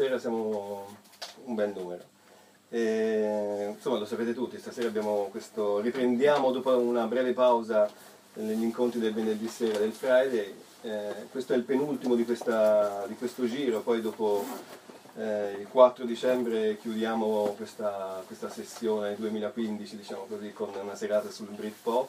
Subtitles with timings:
[0.00, 0.86] stasera, siamo
[1.44, 2.02] un bel numero.
[2.70, 7.90] E, insomma, lo sapete tutti, stasera abbiamo questo, riprendiamo dopo una breve pausa
[8.34, 10.54] negli incontri del venerdì sera del Friday.
[10.82, 14.42] Eh, questo è il penultimo di, questa, di questo giro, poi dopo
[15.16, 21.48] eh, il 4 dicembre chiudiamo questa, questa, sessione 2015, diciamo così, con una serata sul
[21.48, 22.08] Britpop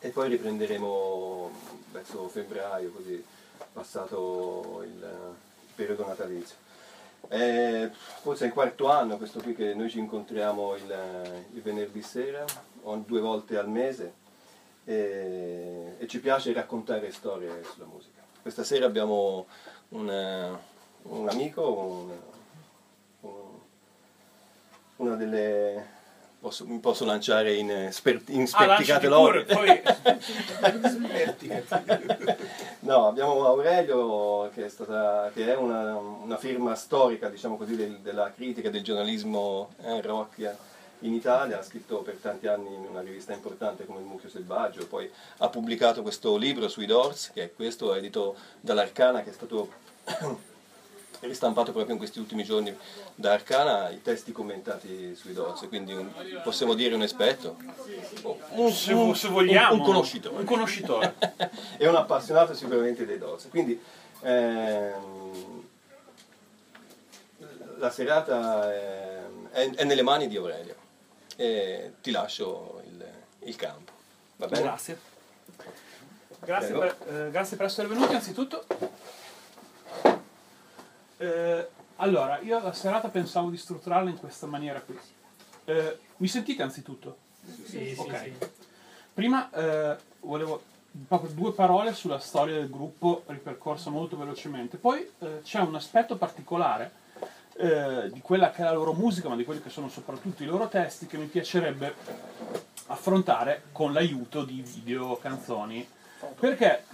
[0.00, 1.50] e poi riprenderemo
[1.92, 3.24] verso febbraio, così
[3.72, 5.48] passato il
[5.80, 6.56] periodo natalizio.
[7.28, 12.02] Eh, forse è il quarto anno questo qui che noi ci incontriamo il, il venerdì
[12.02, 12.44] sera,
[13.06, 14.14] due volte al mese
[14.84, 18.20] e, e, ci piace raccontare storie sulla musica.
[18.42, 19.46] Questa sera abbiamo
[19.90, 20.58] un,
[21.02, 22.10] un amico, un,
[23.20, 23.58] un,
[24.96, 25.98] una delle...
[26.40, 29.44] Posso, mi posso lanciare in, eh, sper, in sperticate ah, lode?
[29.44, 29.68] Poi...
[32.80, 37.98] no, abbiamo Aurelio che è, stata, che è una, una, firma storica, diciamo così, del,
[37.98, 40.56] della critica del giornalismo eh, rock
[41.00, 44.86] in Italia, ha scritto per tanti anni in una rivista importante come Il Mucchio Selvaggio,
[44.86, 49.68] poi ha pubblicato questo libro sui Doors, che è questo, edito dall'Arcana, che è stato
[51.20, 52.76] ristampato proprio in questi ultimi giorni
[53.14, 56.10] da Arcana i testi commentati sui Doors, quindi un,
[56.42, 57.56] possiamo dire un esperto,
[58.52, 61.14] un, se, un, se vogliamo, un, conoscitore, un conoscitore.
[61.76, 63.48] e un appassionato sicuramente dei Doors.
[63.48, 63.80] Quindi
[64.22, 65.64] ehm,
[67.78, 70.76] la serata è, è, è, nelle mani di Aurelio
[71.36, 73.06] e ti lascio il,
[73.40, 73.92] il campo.
[74.36, 74.62] Va bene?
[74.62, 75.08] Grazie.
[76.42, 78.64] Grazie per, eh, grazie per essere venuti anzitutto.
[81.20, 84.98] Eh, allora, io la serata pensavo di strutturarla in questa maniera qui.
[85.66, 87.18] Eh, mi sentite anzitutto?
[87.66, 88.18] Sì, ok.
[88.18, 88.48] Sì, sì.
[89.12, 90.62] Prima eh, volevo
[91.06, 94.78] proprio due parole sulla storia del gruppo ripercorsa molto velocemente.
[94.78, 96.90] Poi eh, c'è un aspetto particolare
[97.58, 100.46] eh, di quella che è la loro musica, ma di quelli che sono soprattutto i
[100.46, 101.96] loro testi, che mi piacerebbe
[102.86, 105.86] affrontare con l'aiuto di video, canzoni.
[106.38, 106.84] Perché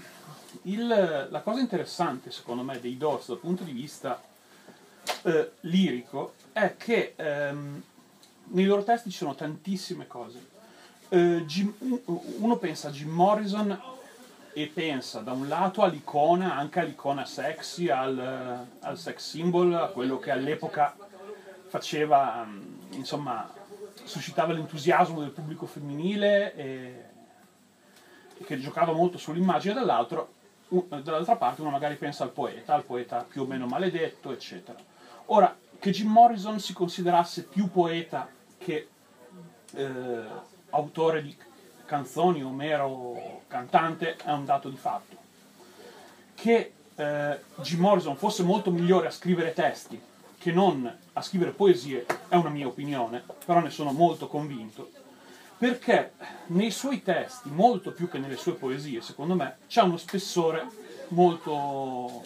[0.62, 4.20] il, la cosa interessante, secondo me, dei Doors dal punto di vista
[5.22, 7.82] eh, lirico è che ehm,
[8.48, 10.54] nei loro testi ci sono tantissime cose.
[11.08, 11.72] Eh, Jim,
[12.04, 13.80] uno pensa a Jim Morrison
[14.52, 20.18] e pensa da un lato all'icona, anche all'icona sexy, al, al sex symbol, a quello
[20.18, 20.96] che all'epoca
[21.68, 22.46] faceva,
[22.92, 23.52] insomma,
[24.04, 27.04] suscitava l'entusiasmo del pubblico femminile e,
[28.38, 30.35] e che giocava molto sull'immagine, dall'altro
[30.68, 34.78] dall'altra parte uno magari pensa al poeta, al poeta più o meno maledetto, eccetera.
[35.26, 38.28] Ora, che Jim Morrison si considerasse più poeta
[38.58, 38.88] che
[39.74, 40.24] eh,
[40.70, 41.36] autore di
[41.84, 45.16] canzoni o mero cantante è un dato di fatto.
[46.34, 50.00] Che eh, Jim Morrison fosse molto migliore a scrivere testi
[50.38, 54.90] che non a scrivere poesie è una mia opinione, però ne sono molto convinto
[55.58, 56.12] perché
[56.46, 60.66] nei suoi testi, molto più che nelle sue poesie, secondo me, c'è uno spessore
[61.08, 62.22] molto,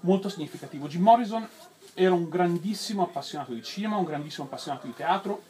[0.00, 0.86] molto significativo.
[0.86, 1.48] Jim Morrison
[1.94, 5.42] era un grandissimo appassionato di cinema, un grandissimo appassionato di teatro,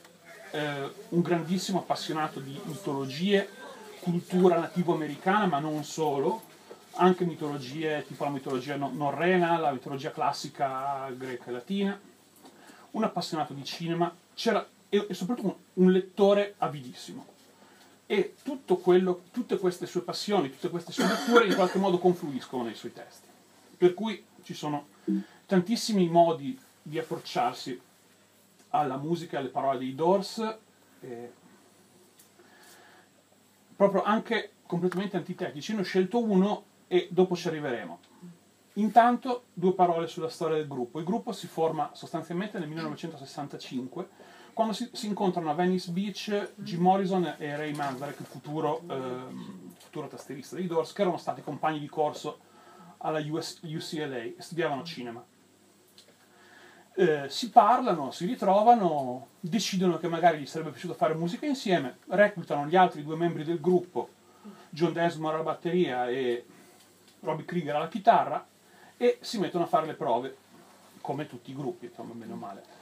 [0.52, 3.48] eh, un grandissimo appassionato di mitologie,
[4.00, 6.42] cultura nativo-americana, ma non solo,
[6.98, 12.00] anche mitologie tipo la mitologia norrena, la mitologia classica greca e latina,
[12.92, 17.34] un appassionato di cinema, c'era e, e soprattutto un, lettore avidissimo.
[18.06, 18.34] E
[18.80, 22.92] quello, tutte queste sue passioni, tutte queste sue letture in qualche modo confluiscono nei suoi
[22.92, 23.26] testi.
[23.76, 24.88] Per cui ci sono
[25.46, 27.80] tantissimi modi di approcciarsi
[28.70, 30.58] alla musica alle parole dei Doors,
[31.00, 31.32] eh,
[33.74, 35.74] proprio anche completamente antitetici.
[35.74, 38.00] Ne ho scelto uno e dopo ci arriveremo.
[38.74, 40.98] Intanto due parole sulla storia del gruppo.
[40.98, 44.08] Il gruppo si forma sostanzialmente nel 1965
[44.56, 50.08] quando si, si, incontrano a Venice Beach Jim Morrison e Ray Manzarek, futuro, ehm, futuro
[50.08, 52.38] tastierista dei Doors, che erano stati compagni di corso
[52.96, 55.22] alla US, UCLA e studiavano cinema.
[56.94, 62.66] Eh, si parlano, si ritrovano, decidono che magari gli sarebbe piaciuto fare musica insieme, reclutano
[62.66, 64.08] gli altri due membri del gruppo,
[64.70, 66.46] John Desmond alla batteria e
[67.20, 68.46] Robbie Krieger alla chitarra,
[68.96, 70.34] e si mettono a fare le prove,
[71.02, 72.75] come tutti i gruppi, insomma, meno male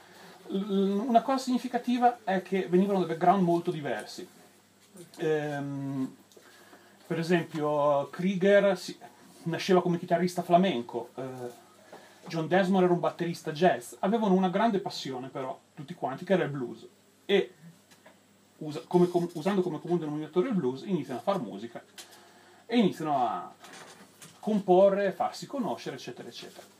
[0.47, 4.27] una cosa significativa è che venivano da background molto diversi.
[5.17, 6.15] Ehm,
[7.07, 8.97] per esempio, Krieger si,
[9.43, 11.23] nasceva come chitarrista flamenco, eh,
[12.27, 13.93] John Desmond era un batterista jazz.
[13.99, 16.87] Avevano una grande passione, però, tutti quanti, che era il blues.
[17.25, 17.53] E
[18.57, 21.83] usa, come, com, usando come comune denominatore il blues, iniziano a fare musica
[22.65, 23.53] e iniziano a
[24.39, 26.74] comporre, farsi conoscere, eccetera, eccetera.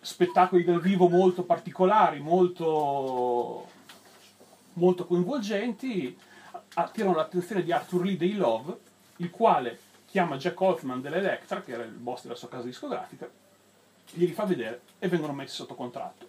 [0.00, 3.68] Spettacoli dal vivo molto particolari, molto,
[4.74, 6.16] molto coinvolgenti,
[6.74, 8.78] attirano l'attenzione di Arthur Lee dei Love,
[9.16, 13.28] il quale chiama Jack Hoffman dell'Electra, che era il boss della sua casa discografica,
[14.12, 16.28] glieli fa vedere e vengono messi sotto contratto.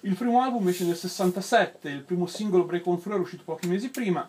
[0.00, 3.68] Il primo album esce nel 67, il primo singolo Break On Through era uscito pochi
[3.68, 4.28] mesi prima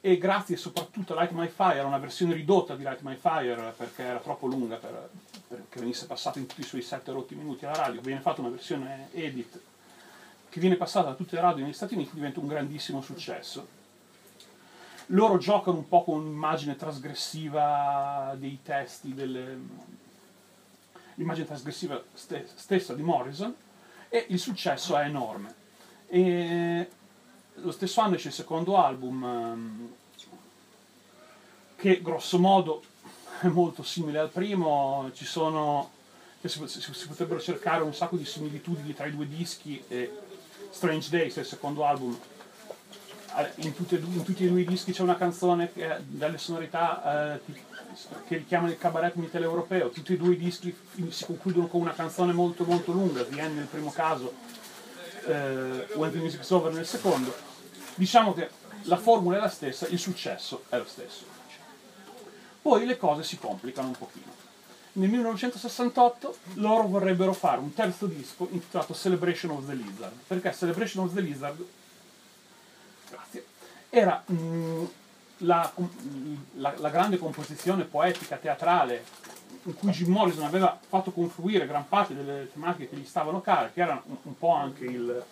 [0.00, 4.04] e grazie soprattutto a Light My Fire, una versione ridotta di Light My Fire perché
[4.04, 5.10] era troppo lunga per,
[5.48, 8.50] perché venisse passata in tutti i suoi 7 rotti minuti alla radio, viene fatta una
[8.50, 9.60] versione edit
[10.48, 13.76] che viene passata da tutte le radio negli Stati Uniti, diventa un grandissimo successo.
[15.12, 19.58] Loro giocano un po' con un'immagine trasgressiva dei testi, delle...
[21.14, 23.54] l'immagine trasgressiva stessa di Morrison,
[24.08, 25.54] e il successo è enorme.
[26.06, 26.88] E
[27.54, 29.92] lo stesso anno esce il secondo album ehm,
[31.76, 32.82] che grosso modo
[33.40, 35.96] è molto simile al primo, ci sono
[36.46, 40.10] si, si, potrebbero cercare un sacco di similitudini tra i due dischi e
[40.70, 42.16] Strange Days, il secondo album.
[43.56, 47.40] In, tutte, in tutti e due i dischi c'è una canzone che, dalle sonorità eh,
[48.26, 49.90] che richiamano il cabaret mitteleuropeo.
[49.90, 50.74] Tutti e due i dischi
[51.08, 54.32] si concludono con una canzone molto molto lunga, The nel primo caso,
[55.26, 57.34] eh, When the Music's Over nel secondo.
[57.94, 58.48] Diciamo che
[58.82, 61.37] la formula è la stessa, il successo è lo stesso.
[62.68, 64.30] Poi le cose si complicano un pochino.
[64.92, 71.06] Nel 1968 loro vorrebbero fare un terzo disco intitolato Celebration of the Lizard, perché Celebration
[71.06, 71.64] of the Lizard
[73.08, 73.46] grazie,
[73.88, 74.84] era mh, mm,
[75.38, 75.72] la,
[76.56, 79.02] la, la, grande composizione poetica, teatrale,
[79.62, 83.70] in cui Jim Morrison aveva fatto confluire gran parte delle tematiche che gli stavano care,
[83.72, 85.24] che erano un, un po' anche il...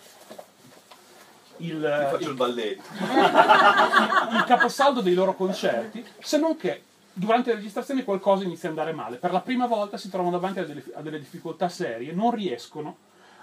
[1.59, 2.83] Il, faccio il, il balletto.
[2.99, 6.83] il caposaldo dei loro concerti, se non che
[7.17, 9.17] durante le registrazioni qualcosa inizia ad andare male.
[9.17, 12.97] Per la prima volta si trovano davanti a delle, a delle difficoltà serie, non riescono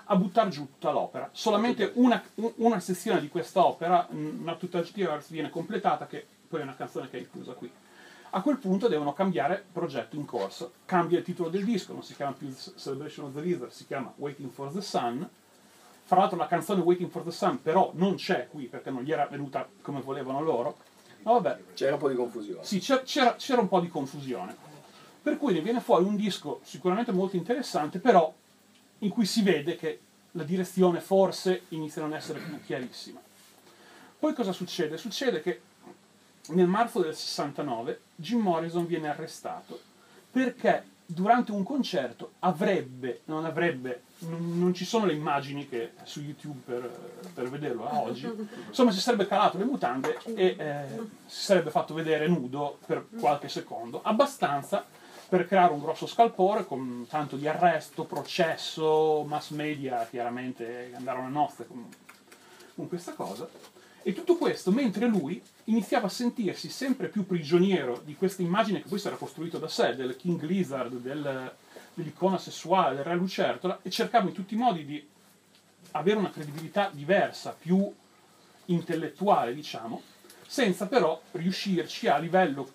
[0.04, 1.28] a buttare giù tutta l'opera.
[1.32, 2.22] Solamente una,
[2.56, 7.10] una sezione di questa opera, una tutta Tears, viene completata, che poi è una canzone
[7.10, 7.70] che è inclusa qui.
[8.30, 10.72] A quel punto devono cambiare progetto in corso.
[10.84, 14.12] Cambia il titolo del disco, non si chiama più Celebration of the Lizard, si chiama
[14.16, 15.28] Waiting for the Sun.
[16.06, 19.12] Fra l'altro la canzone Waiting for the Sun però non c'è qui perché non gli
[19.12, 20.76] era venuta come volevano loro.
[21.32, 21.58] Vabbè.
[21.74, 22.64] C'era un po' di confusione.
[22.64, 24.54] Sì, c'era, c'era un po' di confusione.
[25.22, 28.32] Per cui ne viene fuori un disco sicuramente molto interessante, però
[28.98, 30.00] in cui si vede che
[30.32, 33.20] la direzione forse inizia a non essere più chiarissima.
[34.18, 34.96] Poi cosa succede?
[34.98, 35.60] Succede che
[36.48, 39.80] nel marzo del 69 Jim Morrison viene arrestato
[40.30, 46.60] perché durante un concerto avrebbe, non avrebbe, non, ci sono le immagini che su YouTube
[46.64, 48.30] per, per vederlo a oggi,
[48.68, 50.84] insomma si sarebbe calato le mutande e eh,
[51.26, 54.84] si sarebbe fatto vedere nudo per qualche secondo, abbastanza
[55.28, 61.30] per creare un grosso scalpore con tanto di arresto, processo, mass media chiaramente andarono a
[61.30, 61.88] nozze con,
[62.74, 63.48] con questa cosa.
[64.06, 68.88] E tutto questo mentre lui iniziava a sentirsi sempre più prigioniero di questa immagine che
[68.88, 71.52] poi si era costruito da sé, del King Lizard, del,
[71.94, 75.08] dell'icona sessuale, del Re Lucertola, e cercava in tutti i modi di
[75.92, 77.92] avere una credibilità diversa, più
[78.66, 80.02] intellettuale, diciamo,
[80.46, 82.72] senza però riuscirci a livello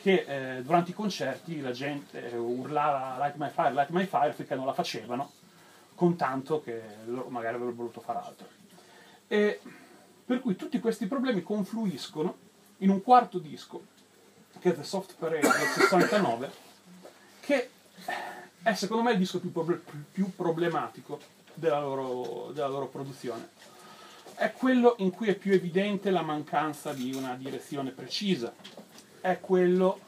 [0.00, 4.54] che eh, durante i concerti la gente urlava Light My Fire, Light My Fire finché
[4.54, 5.32] non la facevano,
[5.94, 8.48] con tanto che loro magari avrebbero voluto fare altro.
[9.28, 9.60] E
[10.24, 12.36] per cui tutti questi problemi confluiscono
[12.78, 13.84] in un quarto disco,
[14.58, 16.50] che è The Soft Parade del 69,
[17.40, 17.70] che
[18.62, 21.18] è secondo me il disco più, proble- più problematico
[21.54, 23.48] della loro, della loro produzione.
[24.34, 28.52] È quello in cui è più evidente la mancanza di una direzione precisa,
[29.20, 30.00] è quello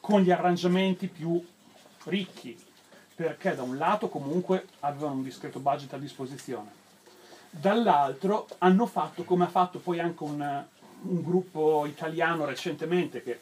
[0.00, 1.44] con gli arrangiamenti più
[2.04, 2.56] ricchi,
[3.14, 6.70] perché da un lato comunque avevano un discreto budget a disposizione,
[7.50, 10.64] dall'altro hanno fatto come ha fatto poi anche un,
[11.02, 13.40] un gruppo italiano recentemente che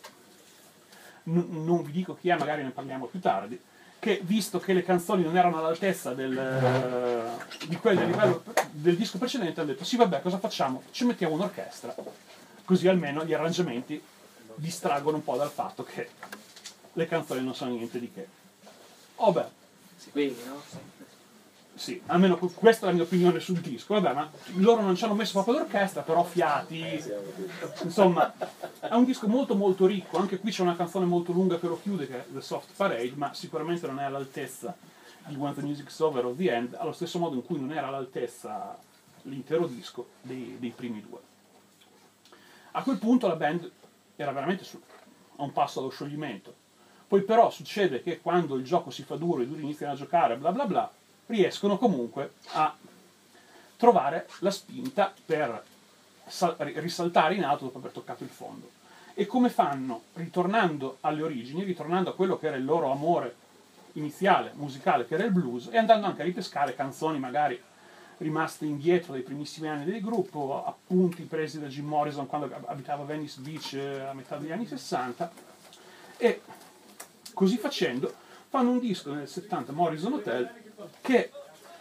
[1.25, 3.61] n- non vi dico chi è, magari ne parliamo più tardi,
[4.03, 8.43] che visto che le canzoni non erano all'altezza del, uh, di quelle del livello
[8.73, 10.83] del disco precedente hanno detto sì vabbè cosa facciamo?
[10.91, 11.95] Ci mettiamo un'orchestra,
[12.65, 14.03] così almeno gli arrangiamenti
[14.57, 16.09] distraggono un po' dal fatto che
[16.95, 18.27] le canzoni non sono niente di che.
[19.17, 19.47] Oh beh.
[19.97, 20.61] Sì, quindi, no?
[22.07, 23.95] Almeno questa è la mia opinione sul disco.
[23.95, 27.03] Vabbè, ma loro non ci hanno messo proprio l'orchestra, però fiati.
[27.83, 28.33] Insomma,
[28.81, 30.19] è un disco molto molto ricco.
[30.19, 33.13] Anche qui c'è una canzone molto lunga che lo chiude, che è The Soft Parade,
[33.15, 34.77] ma sicuramente non è all'altezza
[35.27, 37.89] di When the Music's Over or the End, allo stesso modo in cui non era
[37.89, 38.77] all'altezza
[39.23, 41.19] l'intero disco dei, dei primi due.
[42.73, 43.71] A quel punto la band
[44.17, 44.81] era veramente su,
[45.37, 46.55] a un passo dallo scioglimento.
[47.07, 50.37] Poi però succede che quando il gioco si fa duro, i duri iniziano a giocare,
[50.39, 50.91] bla bla bla,
[51.27, 52.75] riescono comunque a
[53.77, 55.65] trovare la spinta per
[56.27, 58.71] sal- risaltare in alto dopo aver toccato il fondo.
[59.15, 60.05] E come fanno?
[60.15, 63.37] Ritornando alle origini, ritornando a quello che era il loro amore
[63.93, 67.61] iniziale, musicale, che era il blues, e andando anche a ripescare canzoni magari
[68.19, 73.41] rimaste indietro dai primissimi anni del gruppo, appunti presi da Jim Morrison quando abitava Venice
[73.41, 75.33] Beach eh, a metà degli anni 60,
[76.17, 76.41] e
[77.35, 78.15] così facendo
[78.49, 80.62] fanno un disco nel 70, Morrison Hotel,
[81.01, 81.31] che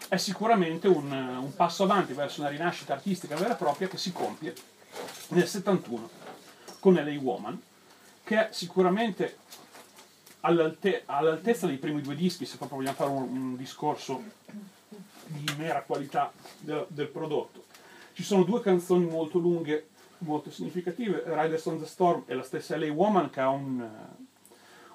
[0.08, 4.12] è sicuramente un, un passo avanti verso una rinascita artistica vera e propria che si
[4.12, 4.54] compie
[5.30, 6.10] nel 71
[6.80, 7.62] con LA Woman,
[8.24, 9.38] che è sicuramente
[10.42, 14.22] all'alte- all'altezza dei primi due dischi, se proprio vogliamo fare un, un discorso
[15.26, 17.66] di mera qualità del, del, prodotto.
[18.14, 19.88] Ci sono due canzoni molto lunghe,
[20.20, 23.88] molto significative, Riders on the Storm e la stessa LA Woman che ha un,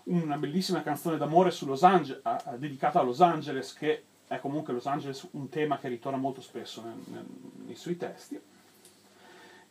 [0.07, 2.23] una bellissima canzone d'amore Angeles,
[2.57, 6.83] dedicata a Los Angeles, che è comunque Los Angeles un tema che ritorna molto spesso
[6.83, 7.27] nel, nel,
[7.65, 8.41] nei suoi testi.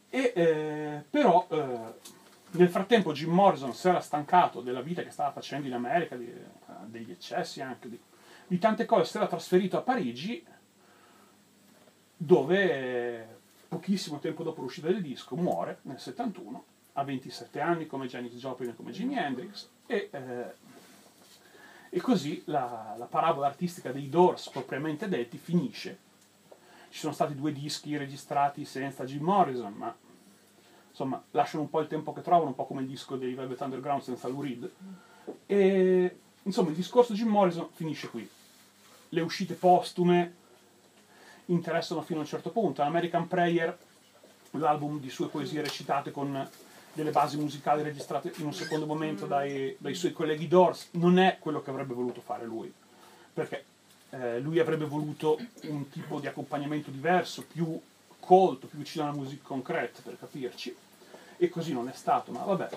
[0.10, 1.94] E, eh, però eh,
[2.52, 6.32] nel frattempo Jim Morrison si era stancato della vita che stava facendo in America, di,
[6.86, 8.00] degli eccessi anche, di,
[8.48, 10.46] di tante cose, si era trasferito a Parigi
[12.18, 16.64] dove pochissimo tempo dopo l'uscita del disco muore nel 71
[16.94, 20.54] a 27 anni come Janis Joplin e come Jimi Hendrix e, eh,
[21.90, 26.00] e così la, la, parabola artistica dei Doors propriamente detti finisce.
[26.90, 29.96] Ci sono stati due dischi registrati senza Jim Morrison ma
[30.90, 33.60] insomma lasciano un po' il tempo che trovano un po' come il disco dei Velvet
[33.62, 34.72] Underground senza Lou Reed.
[35.46, 38.28] E insomma il discorso Jim Morrison finisce qui.
[39.10, 40.36] Le uscite postume
[41.46, 42.82] interessano fino a un certo punto.
[42.82, 43.78] American Prayer,
[44.52, 46.50] l'album di sue poesie recitate con
[46.96, 51.38] delle basi musicali registrate in un secondo momento dai, dai suoi colleghi Doors, non è
[51.40, 52.74] quello che avrebbe voluto fare lui,
[53.34, 53.66] perché
[54.12, 57.80] eh, lui avrebbe voluto un tipo di accompagnamento diverso, più
[58.18, 60.74] colto, più vicino alla musica concreta, per capirci,
[61.36, 62.70] e così non è stato, ma vabbè.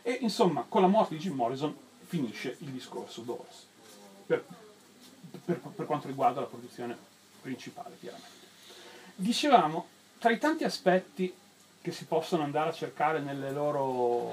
[0.00, 1.76] E insomma, con la morte di Jim Morrison
[2.06, 3.66] finisce il discorso Doors,
[4.26, 4.46] per,
[5.44, 6.96] per, per quanto riguarda la produzione
[7.42, 8.30] principale, chiaramente.
[9.14, 9.86] Dicevamo,
[10.18, 11.34] tra i tanti aspetti
[11.82, 13.20] che si possono andare a cercare
[13.50, 14.32] loro,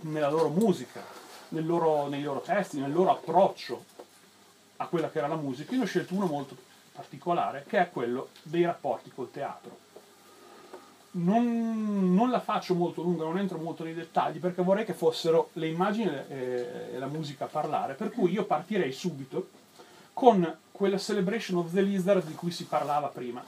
[0.00, 1.02] nella loro musica,
[1.48, 3.84] nel loro, nei loro testi, nel loro approccio
[4.76, 6.56] a quella che era la musica, io ne ho scelto uno molto
[6.92, 9.88] particolare, che è quello dei rapporti col teatro.
[11.12, 15.50] Non, non, la faccio molto lunga, non entro molto nei dettagli perché vorrei che fossero
[15.54, 19.48] le immagini e, la musica a parlare, per cui io partirei subito
[20.12, 23.44] con quella Celebration of the Lizard di cui si parlava prima.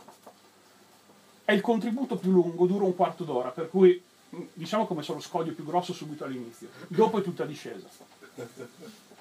[1.52, 4.02] È il contributo più lungo, dura un quarto d'ora, per cui
[4.54, 7.86] diciamo come c'è lo scoglio più grosso subito all'inizio, dopo è tutta discesa.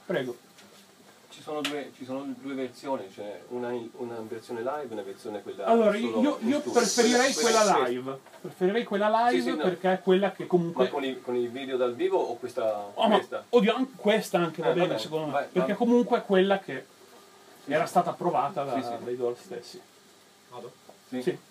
[0.06, 0.38] Prego.
[1.28, 5.42] Ci sono due, ci sono due versioni, cioè una, una, versione live e una versione
[5.42, 8.20] quella Allora, io, io preferirei quella, quella live.
[8.40, 9.64] Preferirei quella live sì, sì, no.
[9.64, 10.86] perché è quella che comunque.
[10.86, 12.92] Ma con i, con i, video dal vivo o questa?
[12.94, 13.44] Oh, questa?
[13.50, 15.32] oddio, questa anche va eh, bene, vabbè, secondo me.
[15.34, 15.78] Vai, perché vai.
[15.78, 16.86] comunque è quella che
[17.66, 19.04] era stata approvata da, sì, sì.
[19.04, 19.82] dai Doors stessi.
[20.50, 20.72] Vado?
[21.10, 21.50] Sì.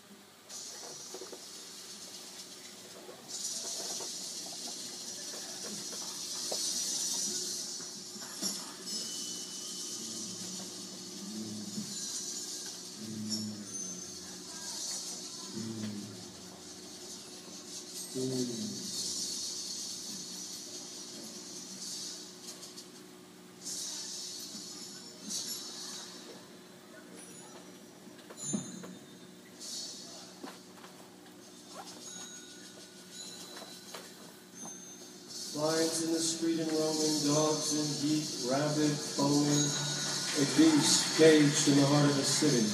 [38.51, 42.67] Rabid, foaming, a beast caged in the heart of the city.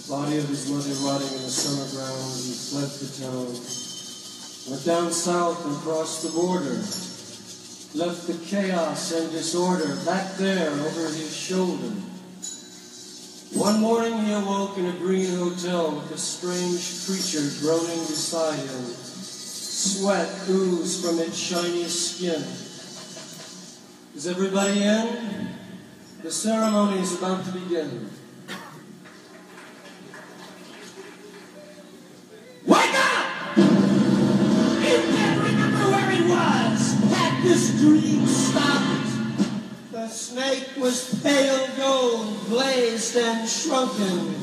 [0.00, 3.52] The body of his mother rotting in the summer ground, he fled the town,
[4.72, 6.80] went down south and crossed the border,
[7.92, 11.92] left the chaos and disorder back there over his shoulder.
[13.52, 18.84] One morning he awoke in a green hotel with a strange creature groaning beside him.
[18.96, 22.69] Sweat oozed from its shiny skin.
[24.20, 25.48] Is everybody in?
[26.22, 28.10] The ceremony is about to begin.
[32.66, 33.56] Wake up!
[33.56, 33.64] You
[34.84, 37.00] can't remember where it was.
[37.14, 39.10] Had this dream stopped?
[39.90, 44.34] The snake was pale gold, glazed and shrunken.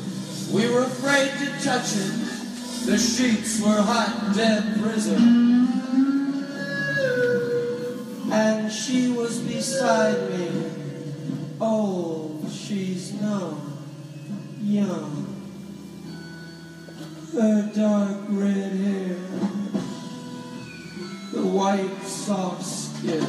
[0.51, 2.87] We were afraid to touch it.
[2.87, 5.86] The sheets were hot, dead prison
[8.37, 10.71] and she was beside me.
[11.59, 13.59] Old, she's no
[14.61, 15.25] young.
[17.33, 19.15] Her dark red hair,
[21.33, 23.25] the white soft skin.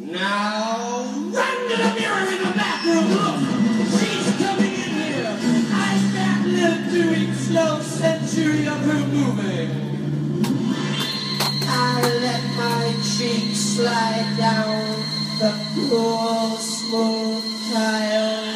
[0.00, 3.38] Now, run to the mirror in the bathroom, look,
[4.00, 5.38] she's coming in here.
[5.72, 9.89] I can't live through each slow century of her moving.
[11.82, 14.84] I let my cheek slide down
[15.38, 18.49] the cool, smooth tile.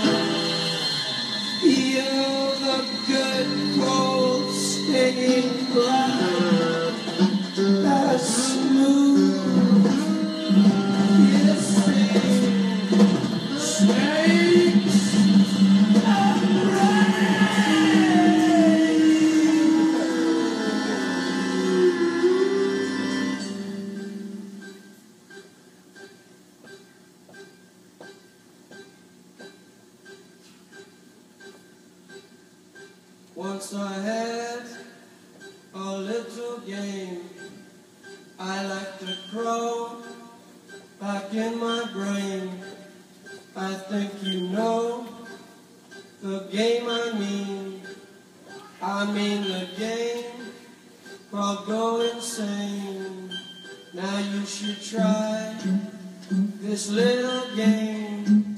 [41.36, 42.50] In my brain.
[43.56, 45.08] I think you know
[46.22, 47.82] the game I mean.
[48.80, 50.24] I mean the game
[51.30, 53.30] called Go Insane.
[53.94, 55.56] Now you should try
[56.60, 58.56] this little game.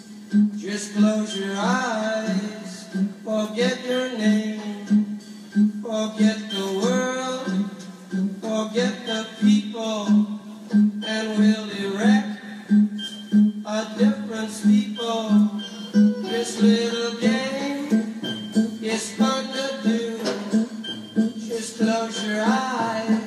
[0.56, 2.88] Just close your eyes,
[3.24, 5.18] forget your name,
[5.82, 7.70] forget the world,
[8.40, 10.06] forget the people,
[11.06, 11.65] and we'll
[13.84, 15.50] different people.
[16.22, 18.20] This little game
[18.82, 20.18] is fun to do.
[21.46, 23.25] Just close your eyes,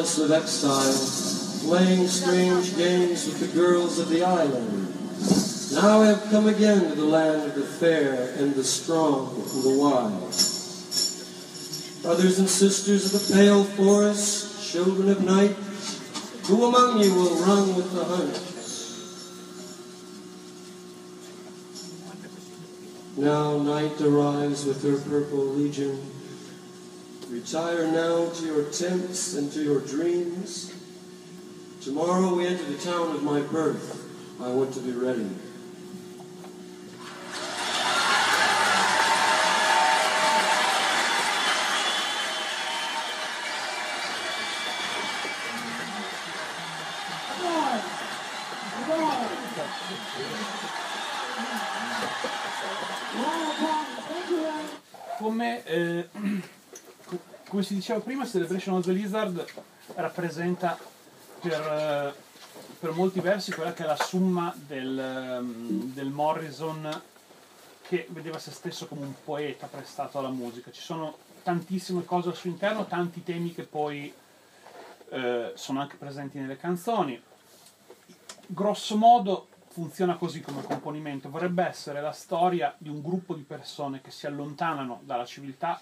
[0.00, 4.88] of exile, playing strange games with the girls of the island.
[5.74, 9.62] Now I have come again to the land of the fair and the strong and
[9.62, 10.56] the wise.
[12.00, 15.54] Brothers and sisters of the pale forest, children of night,
[16.46, 18.40] who among you will run with the hunt?
[23.18, 26.19] Now night arrives with her purple legion.
[27.30, 30.74] Retire now to your tents and to your dreams.
[31.80, 34.04] Tomorrow we enter the town of my birth.
[34.42, 35.30] I want to be ready.
[57.70, 59.44] Si diceva prima, Celebration of the Lizard
[59.94, 60.76] rappresenta
[61.40, 62.12] per, eh,
[62.80, 67.02] per molti versi quella che è la summa del, ehm, del Morrison
[67.82, 70.72] che vedeva se stesso come un poeta prestato alla musica.
[70.72, 74.12] Ci sono tantissime cose al suo interno, tanti temi che poi
[75.10, 77.22] eh, sono anche presenti nelle canzoni.
[78.48, 84.00] Grosso modo funziona così come componimento, vorrebbe essere la storia di un gruppo di persone
[84.00, 85.80] che si allontanano dalla civiltà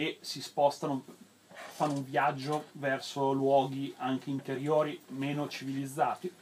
[0.00, 1.04] e si spostano,
[1.52, 6.32] fanno un viaggio verso luoghi anche interiori meno civilizzati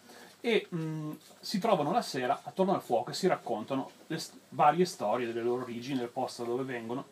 [0.40, 4.84] e mh, si trovano la sera attorno al fuoco e si raccontano le st- varie
[4.84, 7.04] storie delle loro origini, del posto da dove vengono,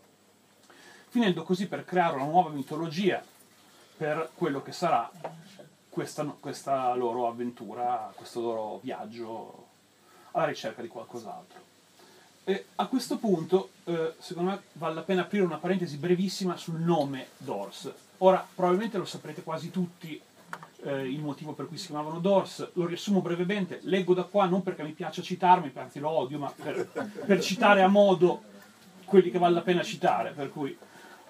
[1.09, 3.21] finendo così per creare una nuova mitologia
[3.97, 5.11] per quello che sarà
[5.89, 9.67] questa, questa loro avventura, questo loro viaggio
[10.31, 11.76] alla ricerca di qualcos'altro.
[12.49, 16.79] E a questo punto, eh, secondo me, vale la pena aprire una parentesi brevissima sul
[16.79, 17.93] nome Doors.
[18.19, 20.21] Ora, probabilmente lo saprete quasi tutti
[20.85, 24.63] eh, il motivo per cui si chiamavano Doors, lo riassumo brevemente, leggo da qua non
[24.63, 26.87] perché mi piace citarmi, anzi lo odio, ma per,
[27.27, 28.43] per citare a modo
[29.07, 30.33] quelli che vale la pena citare.
[30.49, 30.79] Cui,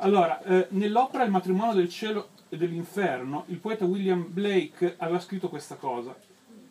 [0.01, 5.49] allora, eh, nell'opera Il matrimonio del cielo e dell'inferno, il poeta William Blake aveva scritto
[5.49, 6.15] questa cosa,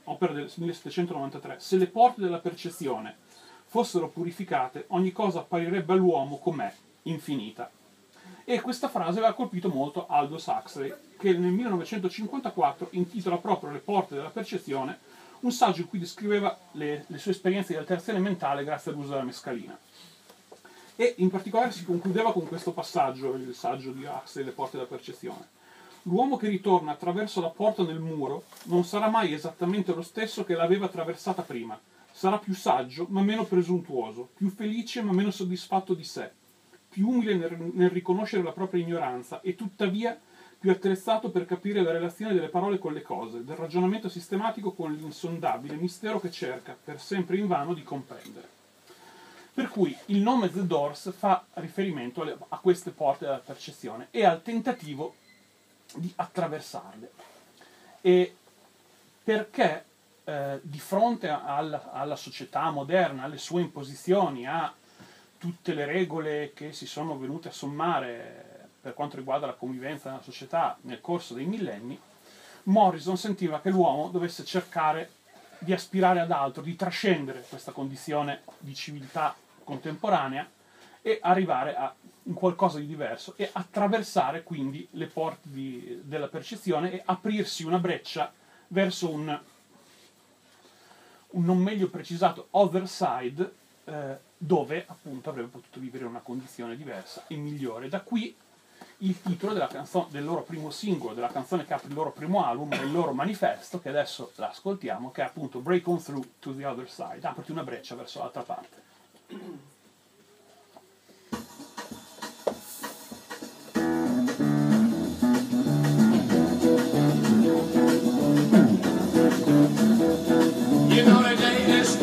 [0.04, 3.24] opera del 1793, se le porte della percezione
[3.76, 7.70] fossero purificate, ogni cosa apparirebbe all'uomo com'è, infinita.
[8.46, 14.16] E questa frase aveva colpito molto Aldous Huxley, che nel 1954 intitola proprio Le porte
[14.16, 14.98] della percezione,
[15.42, 19.24] un saggio in cui descriveva le, le sue esperienze di alterazione mentale grazie all'uso della
[19.24, 19.78] mescalina.
[20.96, 24.88] E in particolare si concludeva con questo passaggio, il saggio di Huxley, Le porte della
[24.88, 25.50] percezione.
[26.04, 30.56] L'uomo che ritorna attraverso la porta nel muro non sarà mai esattamente lo stesso che
[30.56, 31.78] l'aveva attraversata prima.
[32.18, 36.32] Sarà più saggio ma meno presuntuoso, più felice ma meno soddisfatto di sé,
[36.88, 40.18] più umile nel, nel riconoscere la propria ignoranza e tuttavia
[40.58, 44.94] più attrezzato per capire la relazione delle parole con le cose, del ragionamento sistematico con
[44.94, 48.48] l'insondabile mistero che cerca, per sempre invano, di comprendere.
[49.54, 54.24] Per cui il nome The Doors fa riferimento alle- a queste porte della percezione e
[54.24, 55.16] al tentativo
[55.96, 57.12] di attraversarle.
[58.00, 58.36] E
[59.22, 59.84] perché
[60.26, 64.74] eh, di fronte alla, alla società moderna, alle sue imposizioni, a
[65.38, 70.22] tutte le regole che si sono venute a sommare per quanto riguarda la convivenza nella
[70.22, 72.00] società nel corso dei millenni,
[72.64, 75.10] Morrison sentiva che l'uomo dovesse cercare
[75.58, 80.48] di aspirare ad altro, di trascendere questa condizione di civiltà contemporanea
[81.02, 86.92] e arrivare a un qualcosa di diverso e attraversare quindi le porte di- della percezione
[86.92, 88.32] e aprirsi una breccia
[88.68, 89.40] verso un,
[91.36, 93.54] un non meglio precisato other side
[93.86, 97.88] eh, dove appunto avrebbe potuto vivere una condizione diversa e migliore.
[97.90, 98.36] Da qui
[99.00, 102.72] il titolo canzone, del loro primo singolo, della canzone che apre il loro primo album,
[102.74, 106.66] il loro manifesto, che adesso la ascoltiamo, che è appunto Break on Through to the
[106.66, 108.84] Other Side, apriti una breccia verso l'altra parte.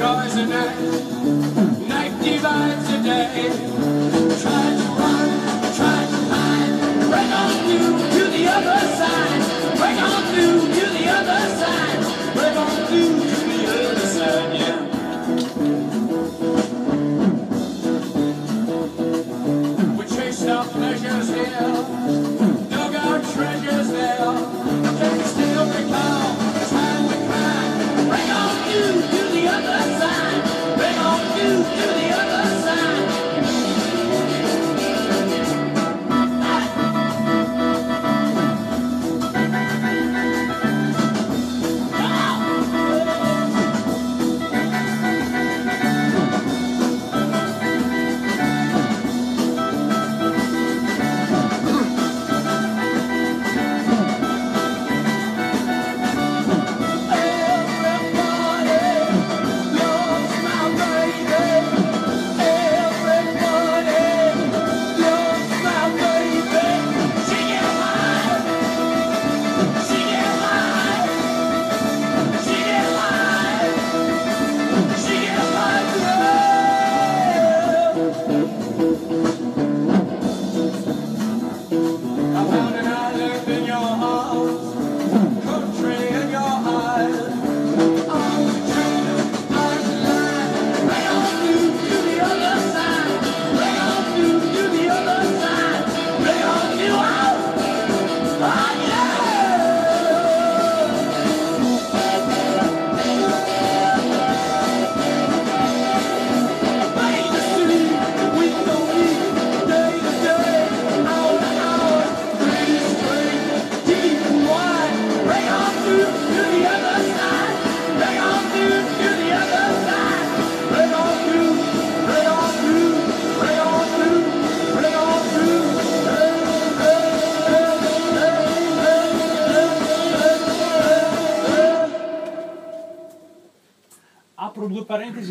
[0.02, 3.50] Noise the night, night divides the day.
[4.42, 4.81] Try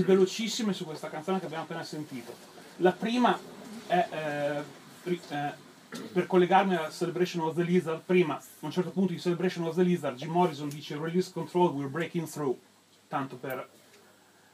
[0.01, 2.33] parentesi velocissime su questa canzone che abbiamo appena sentito.
[2.77, 3.37] La prima
[3.87, 4.63] è
[5.03, 5.53] eh, eh,
[6.11, 8.01] per collegarmi alla Celebration of the Lizard.
[8.05, 11.71] Prima, a un certo punto di Celebration of the Lizard, Jim Morrison dice Release control,
[11.73, 12.57] we're breaking through.
[13.07, 13.67] Tanto per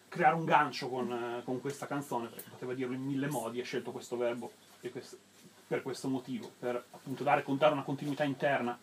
[0.09, 3.63] creare un gancio con, eh, con questa canzone, perché poteva dirlo in mille modi, ha
[3.63, 5.17] scelto questo verbo e quest-
[5.67, 8.77] per questo motivo, per appunto dare, dare una continuità interna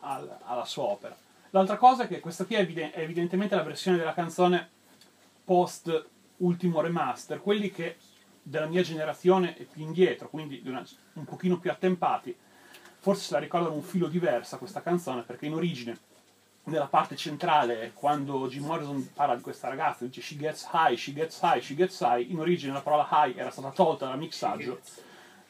[0.00, 1.16] al- alla sua opera.
[1.50, 4.68] L'altra cosa è che questa qui è, evide- è evidentemente la versione della canzone
[5.50, 7.96] post ultimo remaster, quelli che
[8.40, 12.32] della mia generazione e più indietro, quindi una- un pochino più attempati,
[13.00, 15.98] forse se la ricordano un filo diversa questa canzone, perché in origine,
[16.64, 21.12] nella parte centrale, quando Jim Morrison parla di questa ragazza, dice she gets high, she
[21.12, 24.78] gets high, she gets high, in origine la parola high era stata tolta dal mixaggio,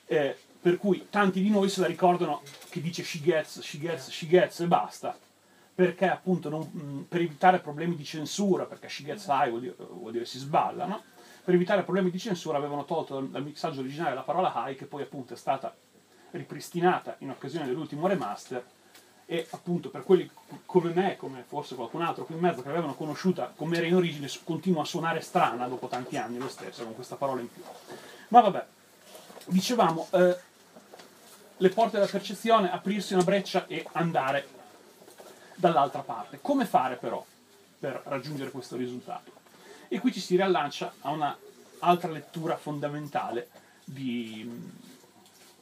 [0.07, 4.09] eh, per cui tanti di noi se la ricordano che dice she gets, she gets,
[4.09, 5.15] she gets e basta,
[5.81, 9.75] perché appunto non- mh, per evitare problemi di censura, perché she gets high vuol dire,
[9.79, 11.03] vuol dire si sballa, no?
[11.43, 15.01] per evitare problemi di censura avevano tolto dal, mixaggio originale la parola high che poi
[15.01, 15.75] appunto è stata
[16.33, 18.63] ripristinata in occasione dell'ultimo remaster
[19.25, 20.31] e appunto per quelli
[20.67, 23.95] come me, come forse qualcun altro qui in mezzo che l'avevano conosciuta come era in
[23.95, 27.63] origine, continua a suonare strana dopo tanti anni lo stesso, con questa parola in più.
[28.29, 28.67] Ma vabbè,
[29.47, 30.37] dicevamo, eh,
[31.57, 34.59] le porte della percezione, aprirsi una breccia e andare
[35.61, 36.41] dall'altra parte.
[36.41, 37.25] Come fare però
[37.79, 39.31] per raggiungere questo risultato?
[39.89, 41.37] E qui ci si riallaccia a una
[41.81, 43.49] altra lettura fondamentale
[43.85, 44.49] di,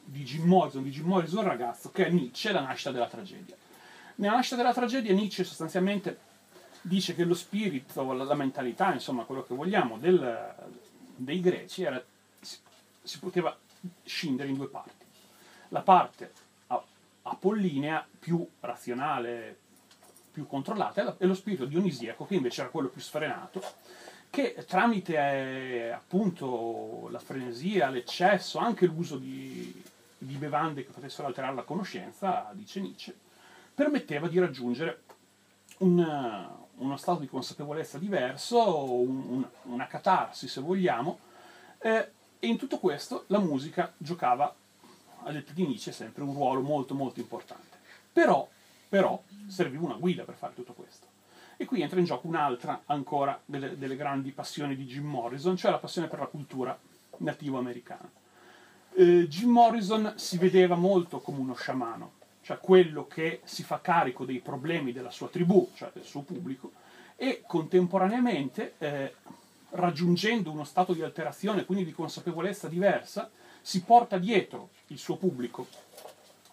[0.03, 3.55] di Jim Morrison, di Jim Morrison ragazzo, che è Nietzsche, la nascita della tragedia.
[4.15, 6.27] Nella nascita della tragedia Nietzsche sostanzialmente
[6.81, 10.53] dice che lo spirito, la, mentalità, insomma quello che vogliamo, del-
[11.15, 12.01] dei greci era,
[12.39, 12.57] si,
[13.03, 13.55] si poteva
[14.03, 15.05] scindere in due parti.
[15.69, 16.47] La parte
[17.29, 19.57] apollinea, più razionale,
[20.39, 23.61] più controllata, è lo spirito dionisiaco, che invece era quello più sfrenato,
[24.29, 29.83] che tramite eh, appunto la frenesia, l'eccesso, anche l'uso di,
[30.17, 33.13] di bevande che potessero alterare la conoscenza, dice Nietzsche,
[33.73, 35.01] permetteva di raggiungere
[35.79, 41.19] un- uno stato di consapevolezza diverso, un- un- una catarsi se vogliamo,
[41.79, 44.55] eh, e in tutto questo la musica giocava,
[45.23, 47.77] a detta di Nietzsche, sempre un ruolo molto molto importante.
[48.13, 48.47] Però,
[48.89, 51.05] però serviva una guida per fare tutto questo.
[51.55, 55.71] E qui entra in gioco un'altra ancora delle, delle grandi passioni di Jim Morrison, cioè
[55.71, 56.77] la passione per la cultura
[57.17, 58.09] nativo-americana.
[58.93, 64.25] Eh, Jim Morrison si vedeva molto come uno sciamano, cioè quello che si fa carico
[64.25, 66.71] dei problemi della sua tribù, cioè del suo pubblico,
[67.15, 69.13] e contemporaneamente, eh,
[69.71, 73.29] raggiungendo uno stato di alterazione, quindi di consapevolezza diversa,
[73.61, 75.67] si porta dietro il suo pubblico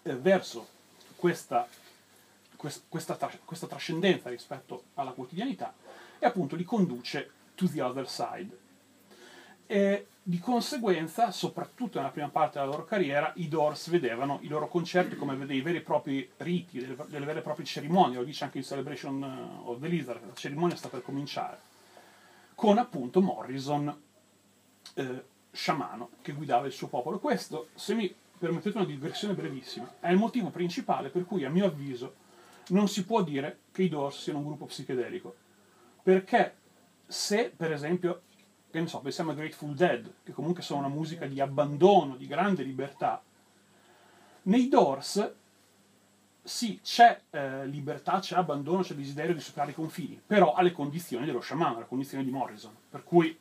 [0.03, 0.67] eh, verso
[1.15, 1.86] questa, quest-
[2.57, 5.73] questa, tra- questa trascendenza rispetto alla quotidianità
[6.19, 8.65] e appunto li conduce to the other side.
[9.67, 14.67] E di conseguenza, soprattutto nella prima parte della loro carriera, i Doors vedevano i loro
[14.67, 18.43] concerti come dei veri e propri riti, delle, delle vere e proprie cerimonie, lo dice
[18.43, 19.23] anche in Celebration
[19.63, 21.59] of the Lizard, la cerimonia sta per cominciare,
[22.55, 24.01] con appunto Morrison,
[24.95, 27.19] eh, sciamano, che guidava il suo popolo.
[27.19, 31.65] Questo, se mi permettete una digressione brevissima, è il motivo principale per cui, a mio
[31.65, 32.25] avviso,
[32.69, 35.35] non si può dire che i Doors siano un gruppo psichedelico.
[36.03, 36.55] Perché
[37.05, 38.21] se, per esempio,
[38.69, 42.27] che ne so, pensiamo a Grateful Dead, che comunque sono una musica di abbandono, di
[42.27, 43.21] grande libertà,
[44.43, 45.33] nei Doors
[46.41, 51.25] sì, c'è eh, libertà, c'è abbandono, c'è desiderio di superare i confini, però alle condizioni
[51.25, 52.73] dello sciamano, alle condizioni di Morrison.
[52.89, 53.37] Per cui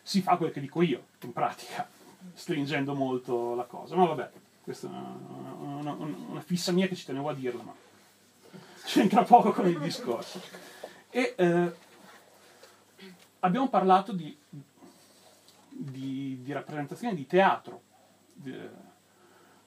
[0.00, 1.86] si fa quel che dico io, in pratica,
[2.32, 3.96] stringendo molto la cosa.
[3.96, 4.30] Ma vabbè,
[4.62, 7.74] questa è una, una- una- una fissa mia che ci tenevo a dirla, ma
[8.84, 10.40] c'entra poco con il discorso.
[11.10, 11.72] E eh,
[13.40, 14.36] abbiamo parlato di,
[15.68, 17.82] di, di rappresentazione di teatro,
[18.32, 18.90] di-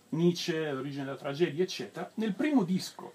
[0.09, 2.09] Nietzsche, l'origine della tragedia, eccetera.
[2.16, 3.13] Nel primo disco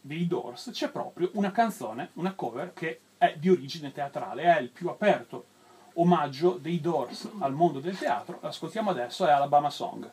[0.00, 4.70] dei Doors c'è proprio una canzone, una cover che è di origine teatrale, è il
[4.70, 5.46] più aperto
[5.94, 8.38] omaggio dei Doors al mondo del teatro.
[8.42, 10.08] L'ascoltiamo adesso, è Alabama Song.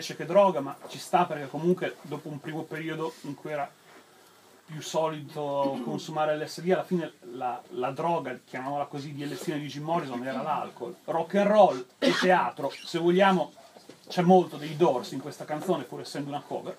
[0.00, 3.70] Invece che droga, ma ci sta perché comunque dopo un primo periodo in cui era
[4.64, 9.84] più solito consumare LSD, alla fine la, la droga, chiamiamola così, di elezione di Jim
[9.84, 10.96] Morrison era l'alcol.
[11.04, 13.52] Rock and roll e teatro, se vogliamo,
[14.08, 16.76] c'è molto dei Doors in questa canzone, pur essendo una cover.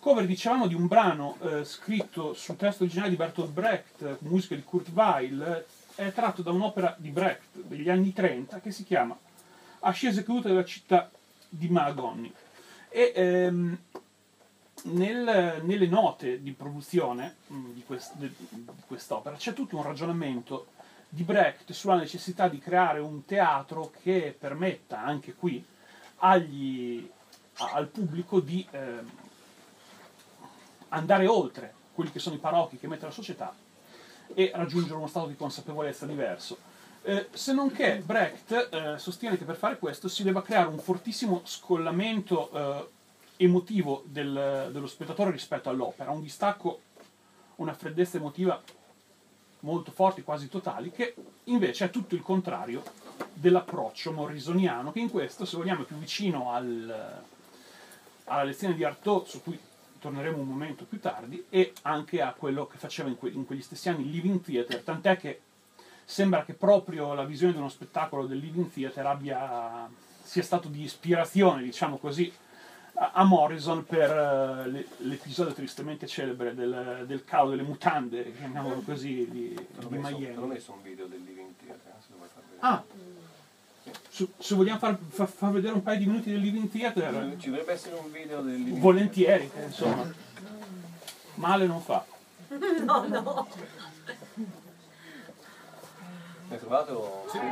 [0.00, 4.54] Cover, dicevamo, di un brano eh, scritto sul testo originale di Bertolt Brecht, eh, musica
[4.54, 5.64] di Kurt Weill,
[5.94, 9.16] è tratto da un'opera di Brecht degli anni 30 che si chiama
[9.80, 11.10] Ascese cadute della città
[11.48, 12.32] di Mahagoni.
[12.96, 13.78] E ehm,
[14.84, 20.68] nel- nelle note di produzione mh, di, quest- de- di quest'opera c'è tutto un ragionamento
[21.06, 25.62] di Brecht sulla necessità di creare un teatro che permetta anche qui
[26.20, 27.06] agli-
[27.58, 29.10] a- al pubblico di ehm,
[30.88, 33.54] andare oltre quelli che sono i paraocchi che mette la società
[34.32, 36.56] e raggiungere uno stato di consapevolezza diverso.
[37.08, 40.80] Eh, se non che Brecht eh, sostiene che per fare questo si debba creare un
[40.80, 42.88] fortissimo scollamento eh,
[43.44, 46.80] emotivo del- dello spettatore rispetto all'opera, un distacco,
[47.56, 48.60] una freddezza emotiva
[49.60, 52.82] molto forti, quasi totali, che invece è tutto il contrario
[53.32, 57.22] dell'approccio morrisoniano, che in questo, se vogliamo, è più vicino al,
[58.24, 59.56] alla lezione di Artaud, su cui
[60.00, 63.62] torneremo un momento più tardi, e anche a quello che faceva in, que- in quegli
[63.62, 65.42] stessi anni Living Theatre, tant'è che
[66.08, 69.88] sembra che proprio la visione di uno spettacolo del Living Theatre abbia,
[70.22, 72.32] sia stato di ispirazione, diciamo così,
[72.94, 79.28] a Morrison per eh, le- l'episodio tristemente celebre del, del calo delle mutande, chiamiamolo così,
[79.28, 80.46] di, L'ho di messo, Miami.
[80.46, 82.60] messo un video del Living Theatre, se lo vuoi far vedere.
[82.60, 82.82] Ah,
[84.08, 87.50] se, se vogliamo far, fa- far vedere un paio di minuti del Living Theatre, Ci
[87.50, 90.10] dovrebbe essere un video del Living volentieri, eh, insomma.
[91.34, 92.04] Male non fa.
[92.84, 93.48] No, no.
[96.48, 97.24] Hai trovato?
[97.26, 97.38] Sì.
[97.38, 97.50] Vai,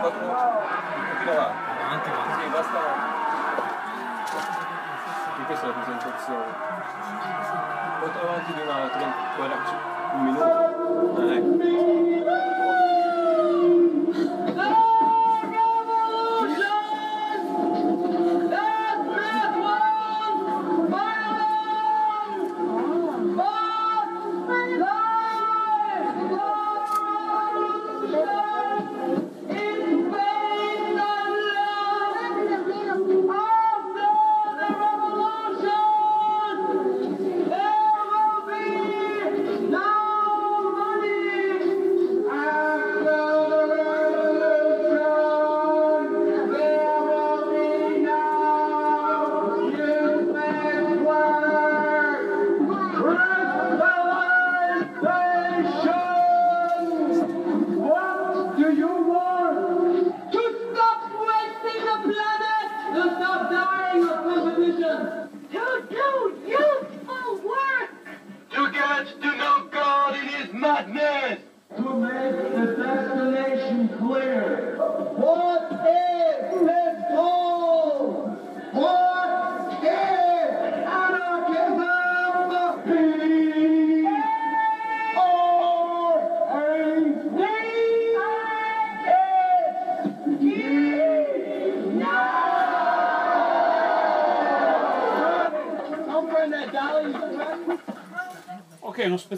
[0.00, 0.32] quattro, un
[1.10, 1.70] pochino avanti.
[1.84, 2.42] Avanti, avanti.
[2.42, 2.78] Sì, basta.
[5.38, 6.44] E questa è la presentazione.
[7.98, 9.56] Quanto avanti di una 30, guarda,
[10.14, 10.44] un minuto.
[10.44, 12.57] Ah, ecco.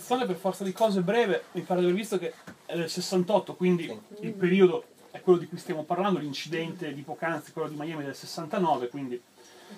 [0.01, 2.33] Spezzone per forza di cose breve, mi pare di aver visto che
[2.65, 7.53] è del 68, quindi il periodo è quello di cui stiamo parlando, l'incidente di poc'anzi,
[7.53, 9.21] quello di Miami del 69, quindi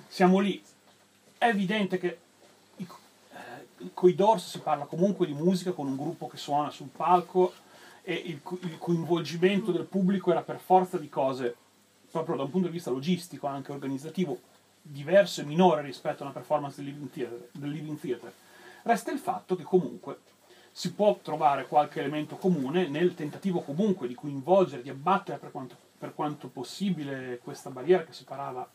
[0.07, 0.63] siamo lì.
[1.37, 2.19] È evidente che
[2.77, 2.87] i,
[3.33, 6.91] eh, con i Doors si parla comunque di musica con un gruppo che suona sul
[6.95, 7.53] palco
[8.03, 11.57] e il, il coinvolgimento del pubblico era per forza di cose,
[12.13, 14.39] proprio da un punto di vista logistico, anche organizzativo,
[14.81, 17.49] diverso e minore rispetto a una performance del Living Theater.
[17.51, 18.33] Del Living Theater.
[18.83, 20.19] Resta il fatto che comunque
[20.73, 25.77] si può trovare qualche elemento comune nel tentativo comunque di coinvolgere, di abbattere per quanto,
[25.99, 28.69] per quanto possibile questa barriera che separava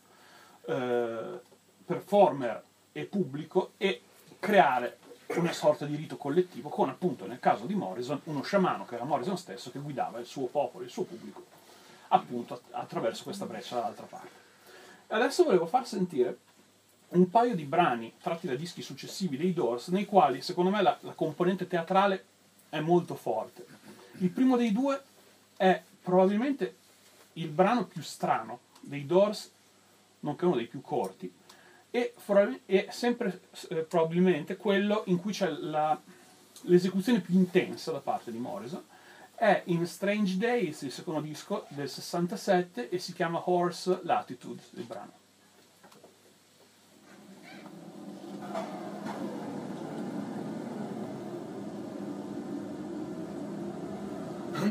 [0.66, 1.40] eh,
[1.84, 4.02] performer e pubblico e
[4.38, 4.98] creare
[5.34, 9.04] una sorta di rito collettivo con appunto nel caso di Morrison uno sciamano che era
[9.04, 11.44] Morrison stesso che guidava il suo popolo, il suo pubblico
[12.08, 14.46] appunto att- attraverso questa breccia dall'altra parte.
[15.08, 16.38] Adesso volevo far sentire
[17.10, 20.96] un paio di brani tratti da dischi successivi dei Doors, nei quali secondo me la,
[21.00, 22.24] la componente teatrale
[22.68, 23.64] è molto forte.
[24.18, 25.00] Il primo dei due
[25.56, 26.76] è probabilmente
[27.34, 29.50] il brano più strano dei Doors,
[30.20, 31.32] nonché uno dei più corti,
[31.90, 32.14] e
[32.66, 35.98] è sempre eh, probabilmente quello in cui c'è la-
[36.62, 38.84] l'esecuzione più intensa da parte di Morrison.
[39.34, 44.84] È in Strange Days, il secondo disco del 67, e si chiama Horse Latitude, il
[44.84, 45.12] brano.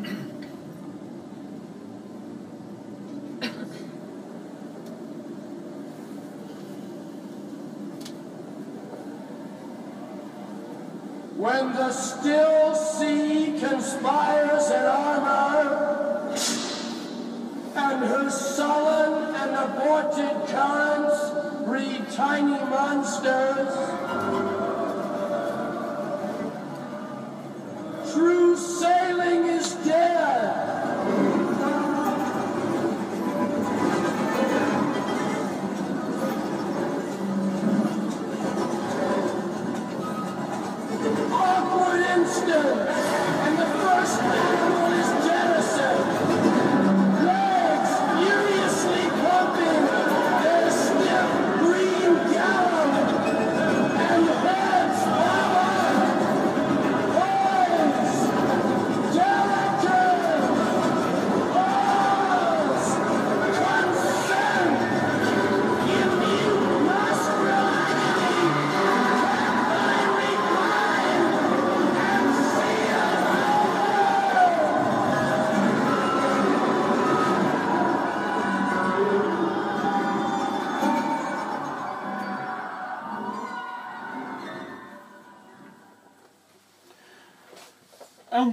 [11.38, 16.36] When the still sea conspires in armor,
[17.78, 21.32] and her sullen and aborted currents
[21.66, 24.07] breed tiny monsters,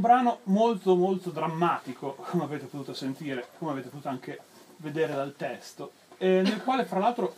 [0.05, 4.39] brano molto molto drammatico, come avete potuto sentire, come avete potuto anche
[4.77, 7.35] vedere dal testo, e nel quale fra l'altro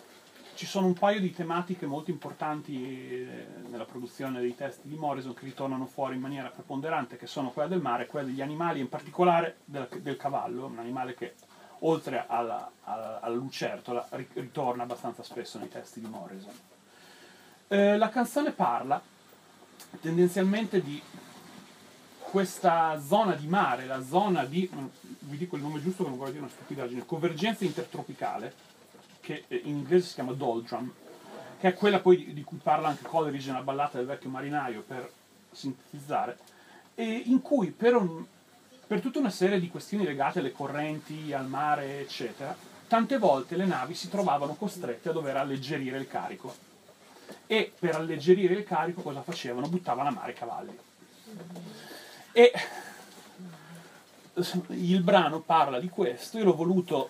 [0.55, 2.75] ci sono un paio di tematiche molto importanti
[3.23, 7.51] eh, nella produzione dei testi di Morrison che ritornano fuori in maniera preponderante, che sono
[7.51, 11.35] quella del mare quella degli animali, in particolare del, del cavallo, un animale che
[11.81, 16.55] oltre alla, alla, alla lucertola ri- ritorna abbastanza spesso nei testi di Morrison.
[17.69, 19.01] Eh, la canzone parla
[20.01, 21.01] tendenzialmente di
[22.31, 24.87] questa zona di mare, la zona di, mm,
[25.21, 28.53] vi dico il nome giusto che non vorrei dire una stupidaggine, convergenza intertropicale,
[29.21, 30.93] che eh, in inglese si chiama doldrum,
[31.59, 35.11] che è quella poi di cui parla anche Coleridge nella ballata del vecchio marinaio, per
[35.53, 36.39] sintetizzare,
[36.95, 38.25] e in cui per, un-
[38.87, 42.57] per tutta una serie di questioni legate alle correnti, al mare, eccetera,
[42.89, 46.55] tante volte le navi si trovavano costrette a dover alleggerire il carico.
[47.47, 49.69] E per alleggerire il carico cosa facevano?
[49.69, 50.79] Buttavano a mare i cavalli.
[52.39, 52.53] E
[54.67, 57.09] il brano parla di questo, io l'ho voluto,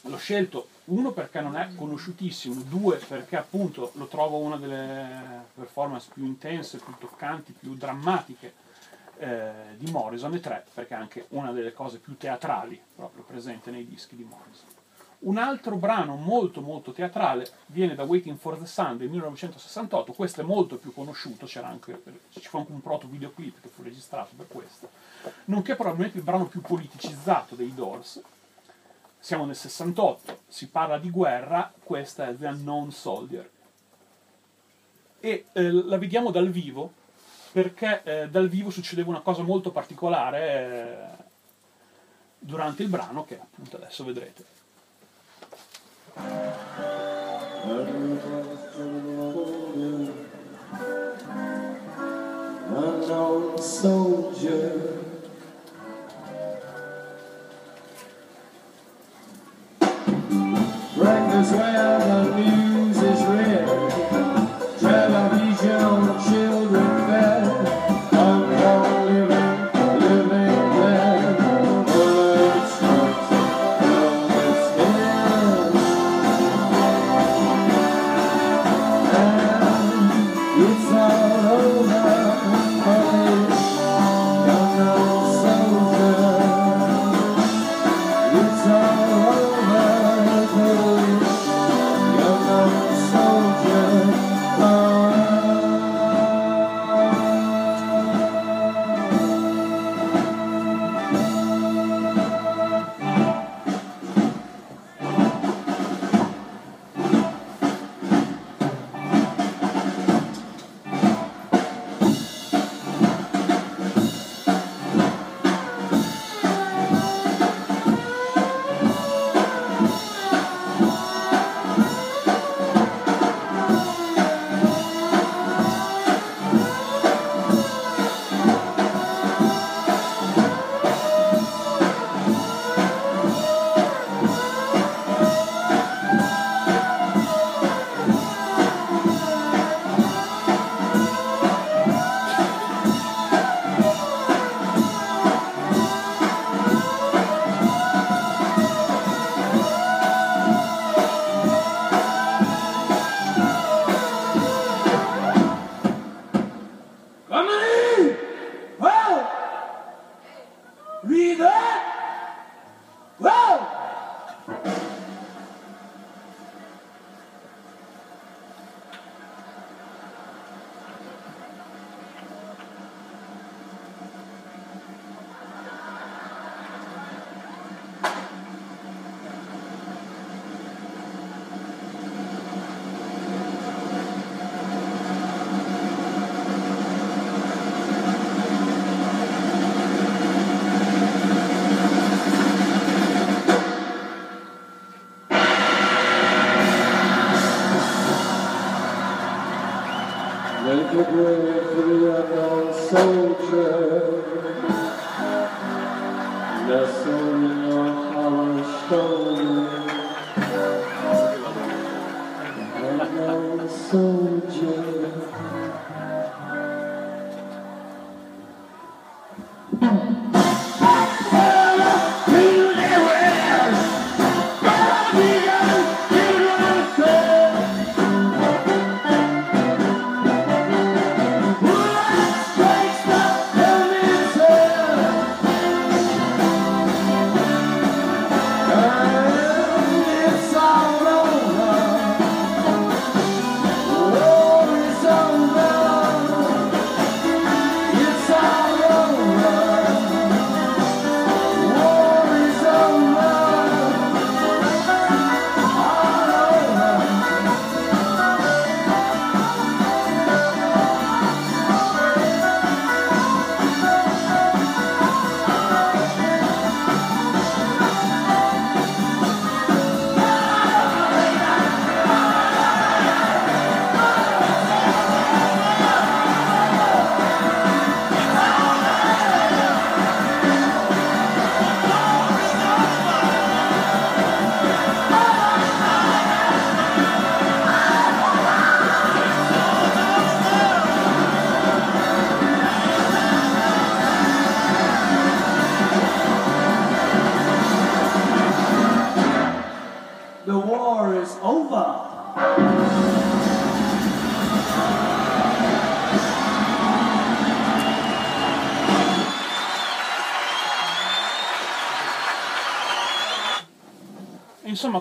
[0.00, 6.10] l'ho scelto uno perché non è conosciutissimo, due perché appunto lo trovo una delle performance
[6.12, 8.54] più intense, più toccanti, più drammatiche
[9.18, 13.70] eh, di Morrison e tre perché è anche una delle cose più teatrali proprio presente
[13.70, 14.79] nei dischi di Morrison.
[15.22, 20.40] Un altro brano molto molto teatrale viene da Waiting for the Sun del 1968, questo
[20.40, 24.46] è molto più conosciuto, anche, ci fu anche un proto videoclip che fu registrato per
[24.48, 24.88] questo,
[25.46, 28.22] nonché probabilmente il brano più politicizzato dei Doors.
[29.18, 33.50] Siamo nel 68, si parla di guerra, questa è The Unknown Soldier.
[35.20, 36.94] E eh, la vediamo dal vivo,
[37.52, 41.24] perché eh, dal vivo succedeva una cosa molto particolare eh,
[42.38, 44.59] durante il brano, che appunto adesso vedrete.
[52.72, 54.98] Unknown soldier.
[60.96, 61.79] Break this way.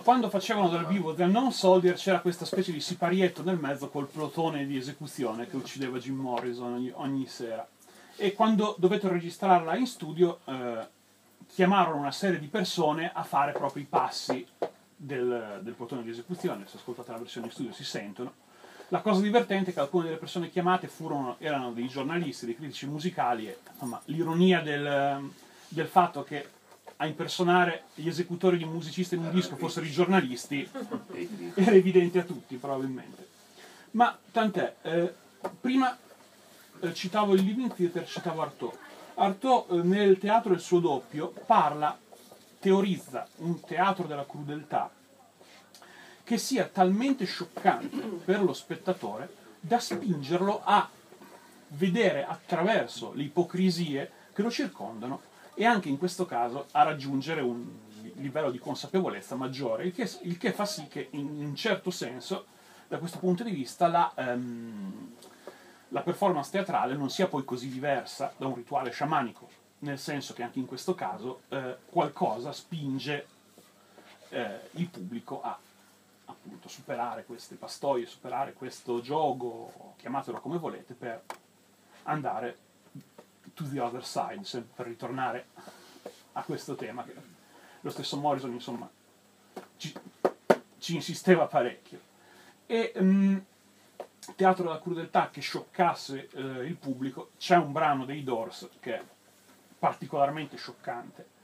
[0.10, 4.08] Quando facevano dal vivo The Unknown Soldier c'era questa specie di siparietto nel mezzo col
[4.08, 7.68] plotone di esecuzione che uccideva Jim Morrison ogni, ogni sera.
[8.16, 10.88] E quando dovettero registrarla in studio, eh,
[11.46, 14.44] chiamarono una serie di persone a fare proprio i passi
[14.96, 16.66] del, del plotone di esecuzione.
[16.66, 18.34] Se ascoltate la versione in studio si sentono.
[18.88, 22.88] La cosa divertente è che alcune delle persone chiamate furono, erano dei giornalisti, dei critici
[22.88, 25.30] musicali e insomma, l'ironia del,
[25.68, 26.58] del fatto che
[27.02, 30.70] a impersonare gli esecutori di un musicista in un disco fossero i giornalisti
[31.56, 33.28] era evidente a tutti probabilmente.
[33.92, 35.14] Ma tant'è, eh,
[35.62, 35.98] prima
[36.82, 38.78] eh, citavo il Living Theater, citavo Artaud.
[39.16, 41.98] Artaud eh, nel teatro del suo doppio parla,
[42.60, 44.92] teorizza un teatro della crudeltà
[46.26, 50.88] che sia talmente scioccante per lo spettatore da spingerlo a
[51.70, 55.22] vedere attraverso le ipocrisie che lo circondano
[55.60, 57.68] e anche in questo caso a raggiungere un
[58.16, 62.46] livello di consapevolezza maggiore, il che, il che fa sì che in un certo senso,
[62.88, 65.16] da questo punto di vista, la, ehm,
[65.90, 69.50] la performance teatrale non sia poi così diversa da un rituale sciamanico,
[69.80, 73.28] nel senso che anche in questo caso eh, qualcosa spinge
[74.30, 75.60] eh, il pubblico a
[76.24, 81.22] appunto superare queste pastoie, superare questo gioco, chiamatelo come volete, per
[82.04, 82.69] andare
[83.64, 85.48] to the other side, se- per ritornare
[86.34, 87.14] a questo tema che
[87.82, 88.90] lo stesso Morrison insomma
[89.78, 89.94] ci,
[90.78, 92.00] ci insisteva parecchio.
[92.66, 93.38] E mm,
[94.36, 99.04] Teatro della crudeltà che scioccasse eh, il pubblico, c'è un brano dei Doors che è
[99.78, 101.38] particolarmente scioccante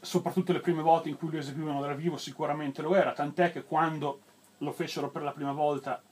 [0.00, 3.64] soprattutto le prime volte in cui lo eseguivano dal vivo sicuramente lo era, tant'è che
[3.64, 4.20] quando
[4.58, 6.02] lo fecero per la prima volta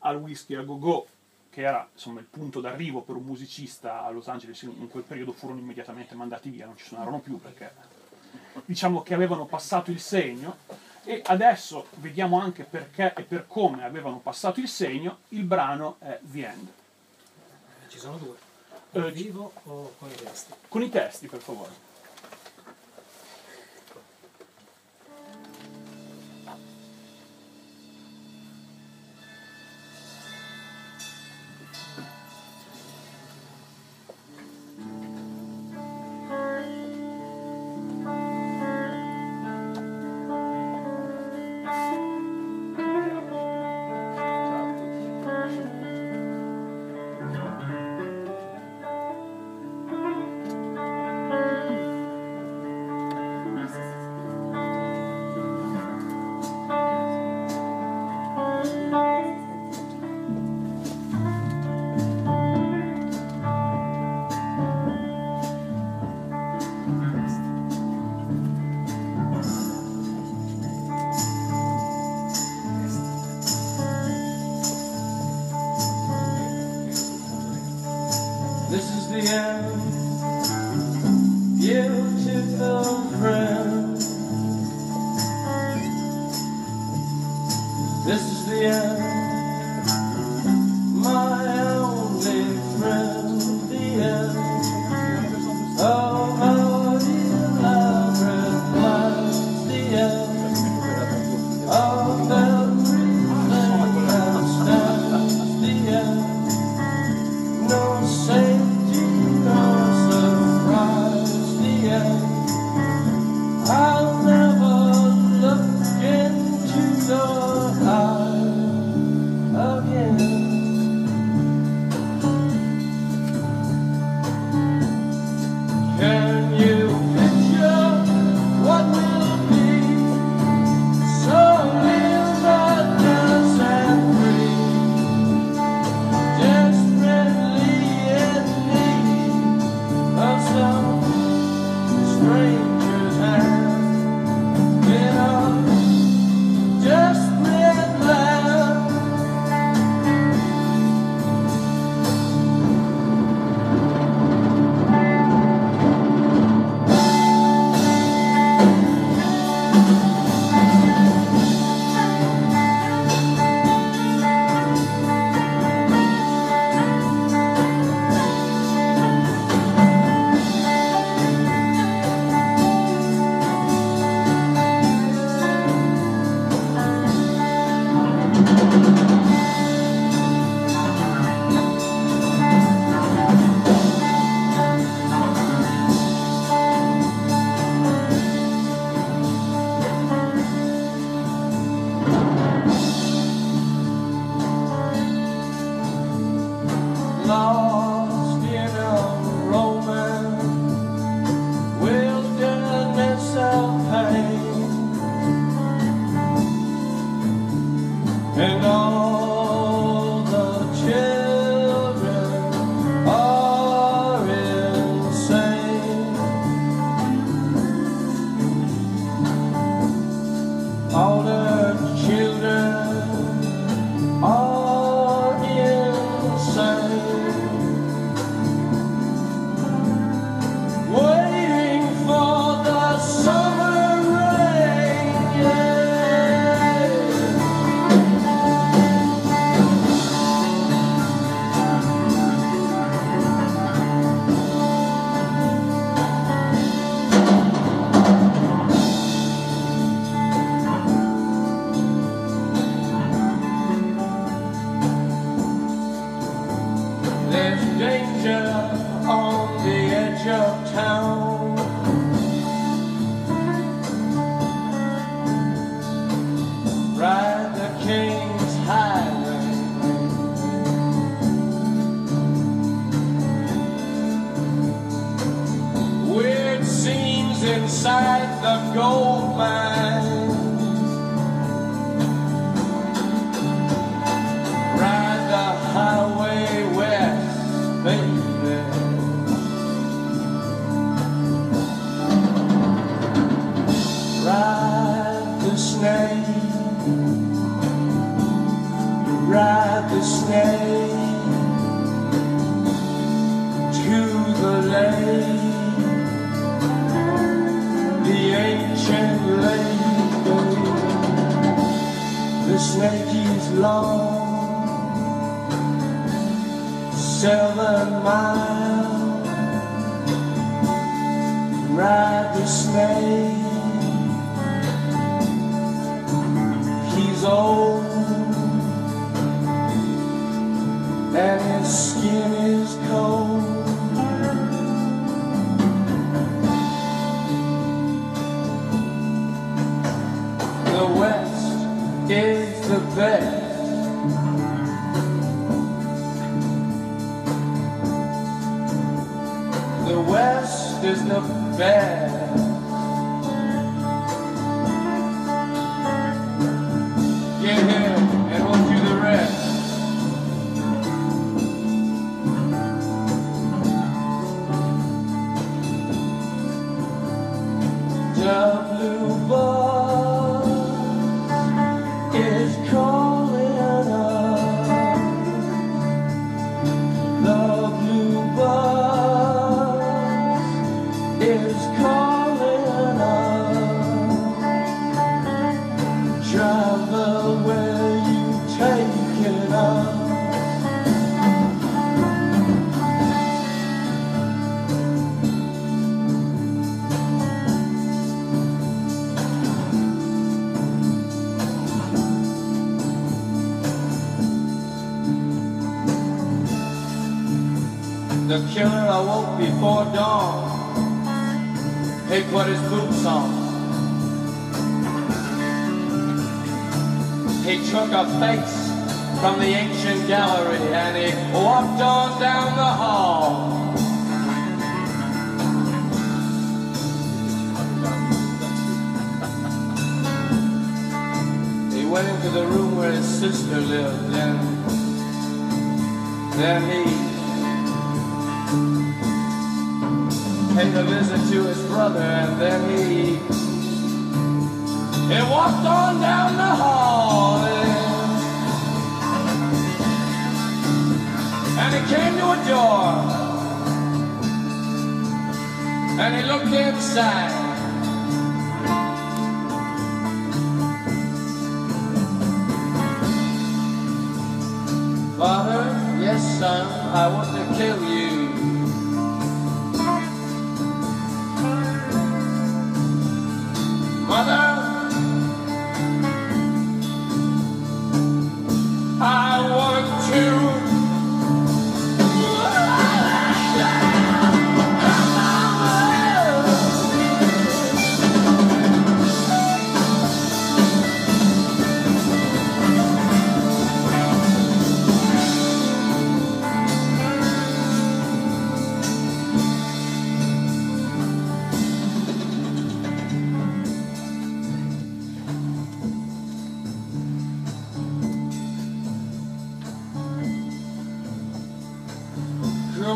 [0.00, 1.06] al Whisky a Go Go,
[1.50, 5.32] che era insomma il punto d'arrivo per un musicista a Los Angeles, in quel periodo
[5.32, 7.72] furono immediatamente mandati via, non ci suonarono più perché
[8.64, 10.56] diciamo che avevano passato il segno
[11.04, 16.18] e adesso vediamo anche perché e per come avevano passato il segno, il brano è
[16.20, 16.68] The End.
[17.88, 18.36] Ci sono due.
[18.92, 20.52] Eh, Dal vivo o con i testi?
[20.68, 21.87] Con i testi per favore.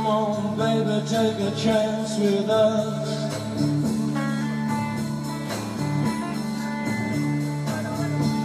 [0.02, 3.30] Come on, baby, take a chance with us.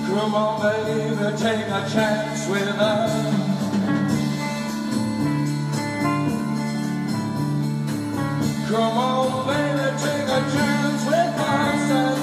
[0.05, 3.12] Come on, baby, take a chance with us.
[8.70, 12.16] Come on, baby, take a chance with us.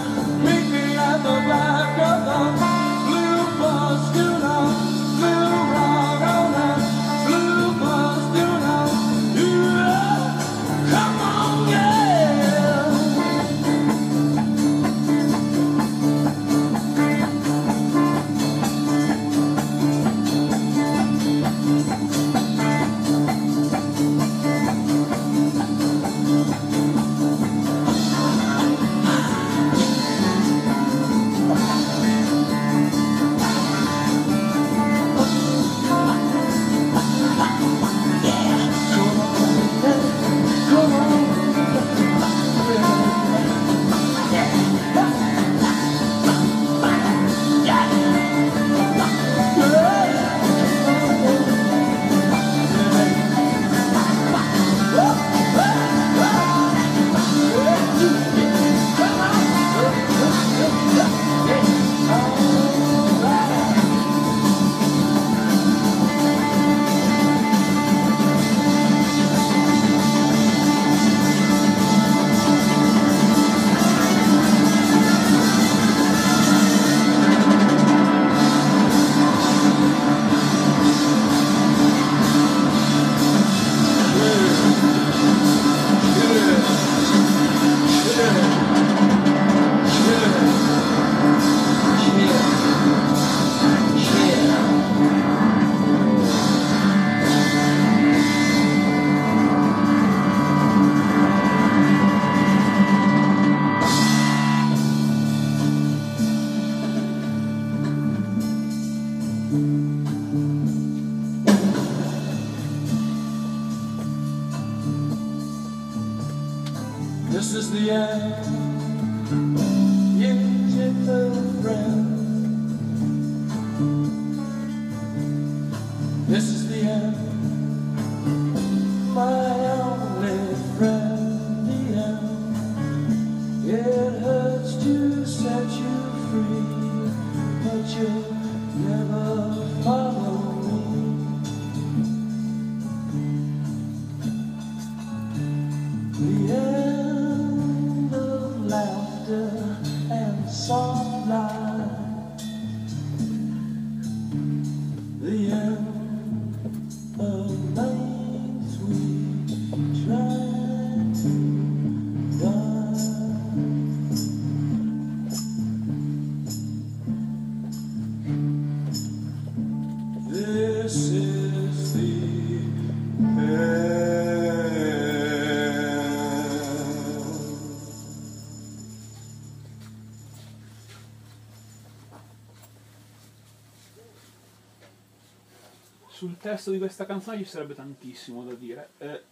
[186.54, 188.90] Testo di questa canzone ci sarebbe tantissimo da dire.
[188.98, 189.22] Eh,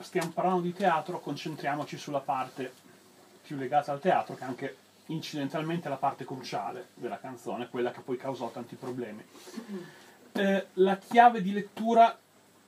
[0.00, 2.70] stiamo parlando di teatro, concentriamoci sulla parte
[3.42, 4.76] più legata al teatro, che è anche
[5.06, 9.24] incidentalmente la parte cruciale della canzone, quella che poi causò tanti problemi.
[10.32, 12.16] Eh, la chiave di lettura,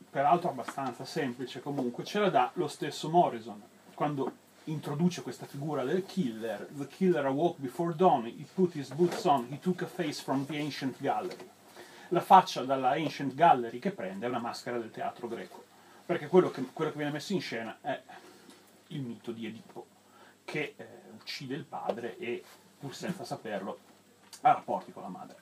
[0.09, 3.61] peraltro abbastanza semplice comunque, ce la dà lo stesso Morrison,
[3.93, 4.33] quando
[4.65, 6.67] introduce questa figura del killer.
[6.71, 10.47] The killer awoke before dawn, he put his boots on, he took a face from
[10.47, 11.59] the ancient gallery
[12.11, 15.65] la faccia dalla Ancient Gallery che prende è una maschera del teatro greco.
[16.07, 18.01] Perché quello che, quello che viene messo in scena è
[18.89, 19.87] il mito di Edipo,
[20.45, 22.43] che eh, uccide il padre e,
[22.79, 23.79] pur senza saperlo,
[24.41, 25.37] ha rapporti con la madre.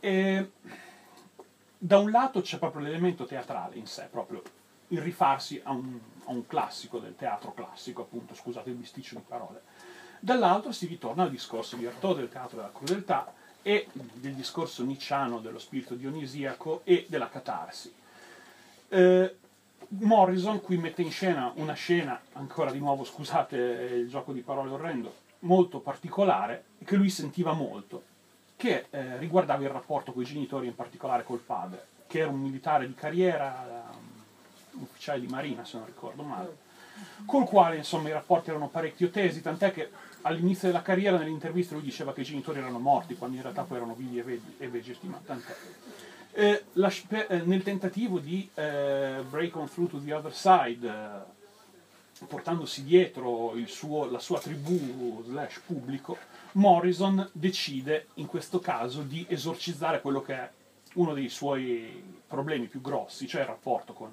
[0.00, 0.52] E,
[1.78, 4.42] da un lato c'è proprio l'elemento teatrale in sé, proprio
[4.88, 9.22] il rifarsi a un, a un classico del teatro classico, appunto, scusate il bisticcio di
[9.26, 9.62] parole.
[10.18, 13.32] Dall'altro si ritorna al discorso di Artaud del teatro della crudeltà
[13.62, 17.92] e del discorso nicciano dello spirito dionisiaco e della catarsi.
[18.88, 19.34] Eh,
[19.88, 24.70] Morrison qui mette in scena una scena, ancora di nuovo scusate il gioco di parole
[24.70, 28.04] orrendo, molto particolare, che lui sentiva molto,
[28.56, 32.40] che eh, riguardava il rapporto con i genitori, in particolare col padre, che era un
[32.40, 36.56] militare di carriera, um, ufficiale di marina se non ricordo male,
[37.24, 39.90] col quale insomma i rapporti erano parecchio tesi, tant'è che
[40.22, 43.62] all'inizio della carriera nelle interviste lui diceva che i genitori erano morti, quando in realtà
[43.62, 45.54] poi erano vivi e, vedi- e vegeti, ma tant'è.
[46.32, 46.92] Eh, la-
[47.28, 51.38] eh, nel tentativo di eh, break on through to the other side, eh,
[52.26, 56.16] portandosi dietro suo- la sua tribù slash pubblico,
[56.52, 60.50] Morrison decide in questo caso di esorcizzare quello che è
[60.94, 64.10] uno dei suoi problemi più grossi, cioè il rapporto con,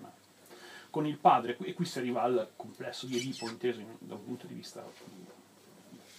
[0.89, 4.23] con il padre, e qui si arriva al complesso di Edipo inteso in- da un
[4.23, 4.83] punto di vista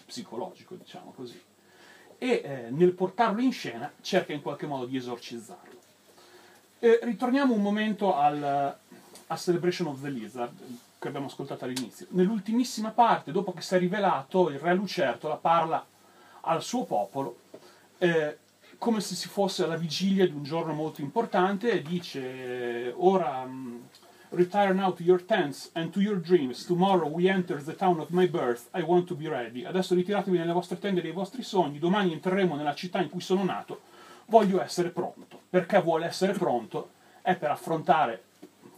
[0.08, 1.40] psicologico, diciamo così.
[2.16, 5.76] E eh, nel portarlo in scena cerca in qualche modo di esorcizzarlo.
[6.80, 8.42] Eh, ritorniamo un momento al,
[9.26, 10.52] a Celebration of the Lizard
[10.98, 12.06] che abbiamo ascoltato all'inizio.
[12.10, 15.84] Nell'ultimissima parte, dopo che si è rivelato, il re Lucertola parla
[16.40, 17.40] al suo popolo
[17.98, 18.38] eh,
[18.78, 23.76] come se si fosse alla vigilia di un giorno molto importante e dice ora mm,
[24.30, 26.64] retire now to your tents and to your dreams.
[26.64, 28.68] Tomorrow we enter the town of my birth.
[28.74, 29.64] I want to be ready.
[29.64, 31.78] Adesso ritiratevi nelle vostre tende dei vostri sogni.
[31.78, 33.80] Domani entreremo nella città in cui sono nato.
[34.26, 35.40] Voglio essere pronto.
[35.48, 36.90] Perché vuole essere pronto
[37.22, 38.22] è per affrontare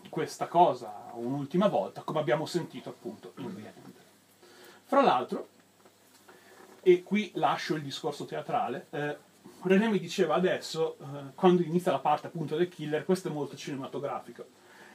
[0.08, 3.94] questa cosa un'ultima volta come abbiamo sentito appunto in The End.
[4.84, 5.48] Fra l'altro
[6.82, 8.86] e qui lascio il discorso teatrale.
[8.90, 9.16] Eh,
[9.62, 13.56] René mi diceva adesso, eh, quando inizia la parte appunto del killer, questo è molto
[13.56, 14.46] cinematografico.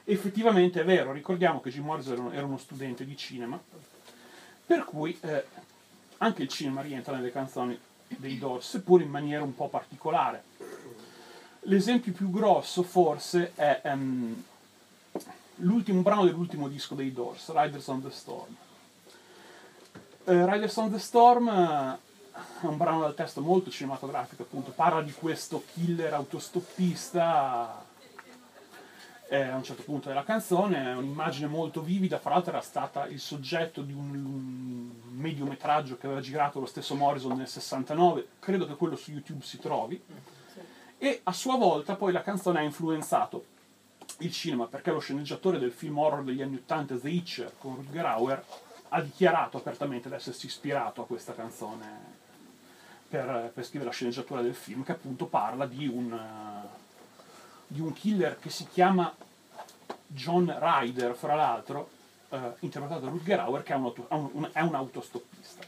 [0.08, 3.60] Effettivamente è vero, ricordiamo che Jim Morrison era, uno studente di cinema,
[4.64, 5.44] per cui eh,
[6.18, 7.76] anche il cinema rientra nelle canzoni
[8.06, 10.44] dei Doors, seppur in maniera un po' particolare.
[11.62, 14.44] L'esempio più grosso forse è ehm,
[15.56, 18.54] l'ultimo brano dell'ultimo disco dei Doors, Riders on the Storm.
[20.22, 21.98] Eh, Riders on the Storm eh,
[22.60, 27.85] è un brano dal testo molto cinematografico, appunto, parla di questo killer autostoppista
[29.28, 33.06] eh, a un certo punto della canzone, è un'immagine molto vivida, fra l'altro era stata
[33.06, 38.66] il soggetto di un, un mediometraggio che aveva girato lo stesso Morrison nel 69, credo
[38.66, 40.00] che quello su YouTube si trovi,
[40.98, 43.54] e a sua volta poi la canzone ha influenzato
[44.18, 48.06] il cinema perché lo sceneggiatore del film horror degli anni 80 The Hitcher con Rutger
[48.06, 48.44] Hauer
[48.90, 52.14] ha dichiarato apertamente di essersi ispirato a questa canzone
[53.08, 56.85] per, per scrivere la sceneggiatura del film che appunto parla di un, eh,
[57.66, 59.14] di un killer che si chiama
[60.06, 61.90] John Ryder fra l'altro
[62.30, 65.62] eh, interpretato da Rutger Hauer, che è un, auto- un- un- è un autostoppista.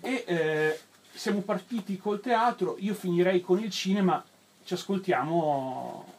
[0.00, 0.80] E eh,
[1.12, 4.24] siamo partiti col teatro, io finirei con il cinema,
[4.64, 6.12] ci ascoltiamo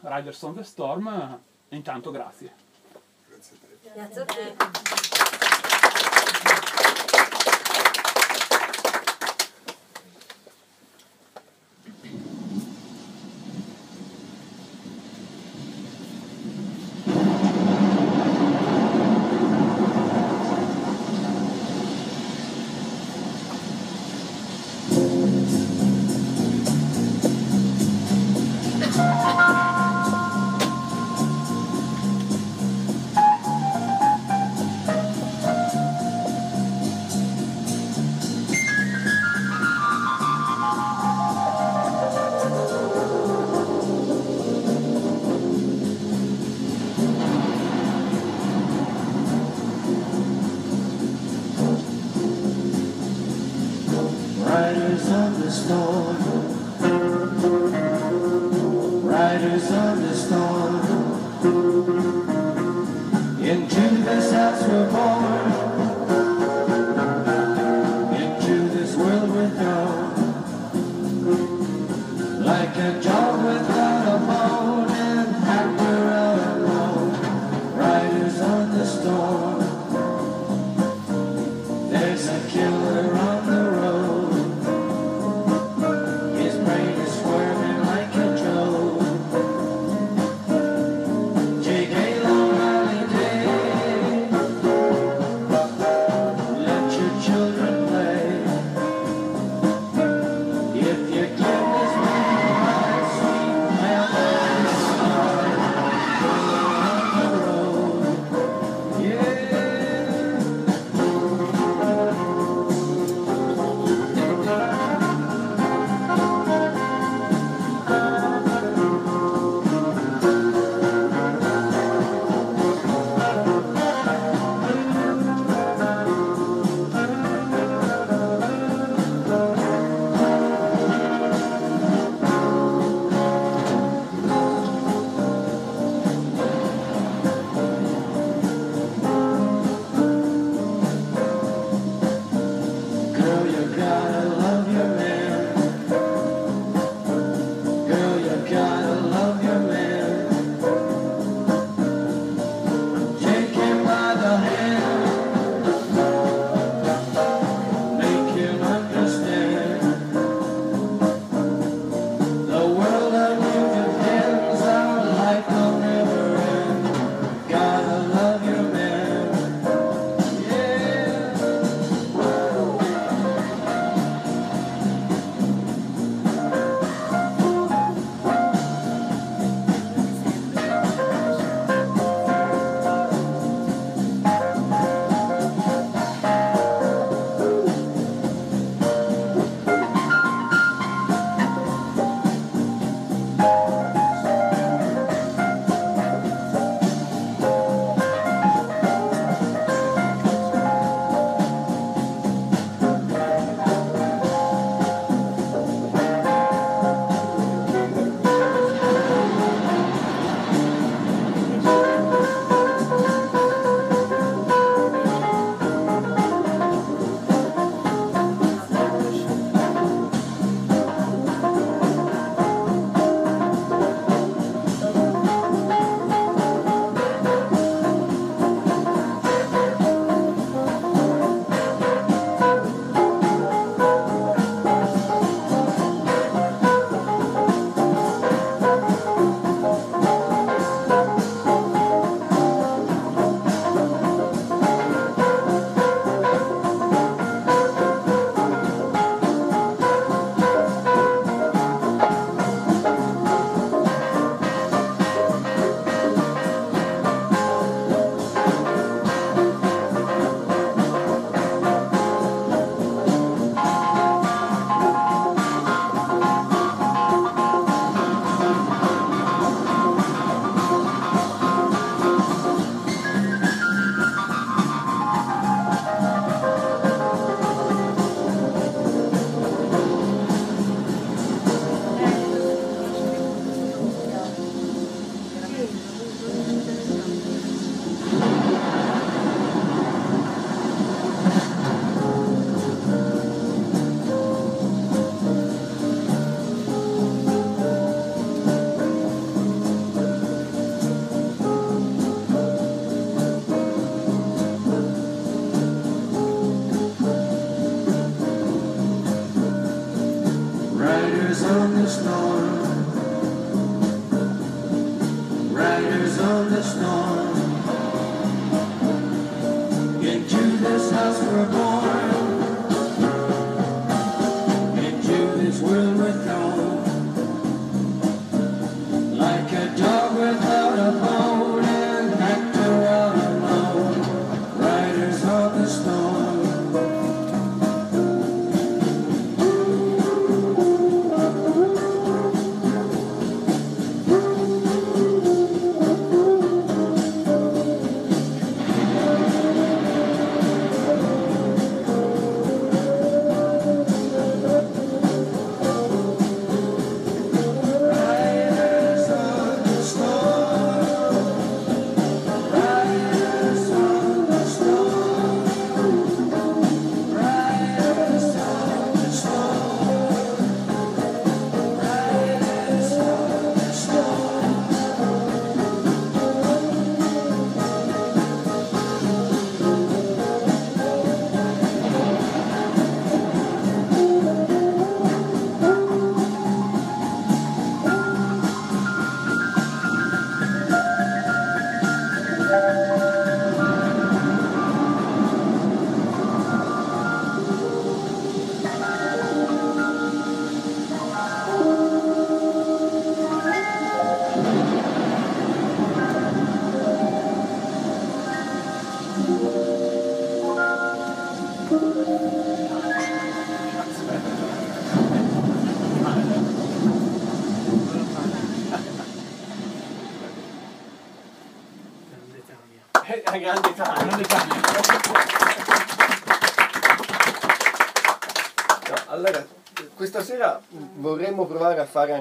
[0.00, 1.38] Riders on the Storm,
[1.68, 2.52] e intanto grazie.
[3.94, 4.95] Grazie a te.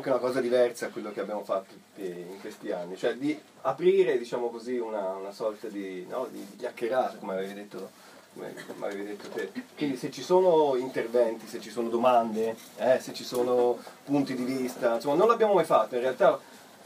[0.06, 4.20] Anche una cosa diversa a quello che abbiamo fatto in questi anni, cioè di aprire,
[4.20, 7.90] diciamo così, una, una sorta di, no, di chiacchierata, come avevi detto,
[8.34, 9.52] come, come avevi detto te.
[9.76, 14.44] Quindi se ci sono interventi, se ci sono domande, eh, se ci sono punti di
[14.44, 16.40] vista, insomma non l'abbiamo mai fatto, in realtà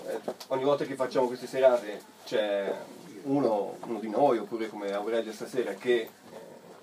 [0.06, 2.74] eh, ogni volta che facciamo queste serate c'è
[3.24, 6.10] uno, uno di noi, oppure come Aurelio stasera, che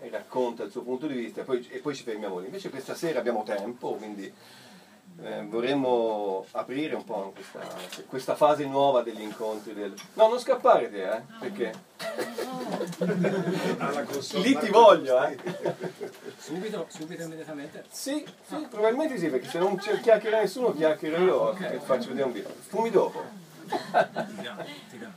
[0.01, 2.47] eh, racconta il suo punto di vista e poi, e poi ci fermiamo lì.
[2.47, 4.31] Invece questa sera abbiamo tempo, quindi
[5.23, 7.61] eh, vorremmo aprire un po' questa,
[8.07, 9.75] questa fase nuova degli incontri.
[9.75, 9.95] Del...
[10.15, 11.73] No, non scappare te, eh, perché
[14.35, 15.37] lì ti voglio, eh.
[16.37, 17.85] Subito, subito, immediatamente.
[17.91, 22.27] Sì, sì, probabilmente sì, perché se non chiacchiera nessuno, chiacchiero io e ti faccio vedere
[22.27, 22.51] un video.
[22.69, 23.23] Fumi dopo.
[23.67, 25.11] Ti dà, ti dà.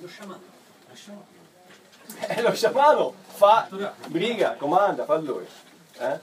[0.00, 0.42] Lo sciamano.
[0.88, 1.32] Lo sciamano.
[2.26, 3.68] Eh, lo sciamano fa,
[4.08, 5.46] briga, comanda, fa lui.
[5.98, 6.18] Eh?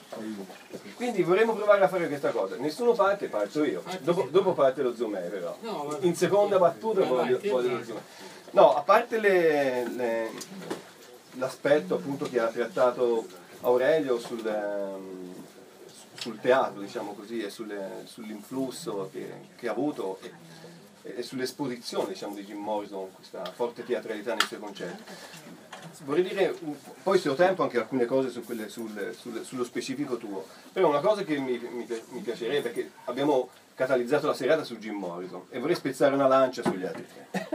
[0.96, 2.56] Quindi vorremmo provare a fare questa cosa.
[2.58, 3.84] Nessuno parte, parto io.
[4.02, 5.58] Dopo, dopo parte lo zoom però.
[6.02, 8.00] In seconda battuta voglio, vai, voglio lo zoom.
[8.52, 10.32] No, a parte le- le-
[11.36, 13.26] l'aspetto appunto che ha trattato
[13.62, 15.34] Aurelio sul, ehm,
[16.16, 22.36] sul teatro, diciamo così, e sulle- sull'influsso che, che ha avuto e, e sull'esposizione diciamo,
[22.36, 25.04] di Jim Morrison, questa forte teatralità nei suoi concerti.
[26.04, 29.64] Vorrei dire, un- poi se ho tempo, anche alcune cose su quelle- sul- sul- sullo
[29.64, 34.64] specifico tuo, però una cosa che mi, mi- mi piacerebbe, perché abbiamo catalizzato la serata
[34.64, 37.48] su Jim Morrison e vorrei spezzare una lancia sugli altri tre.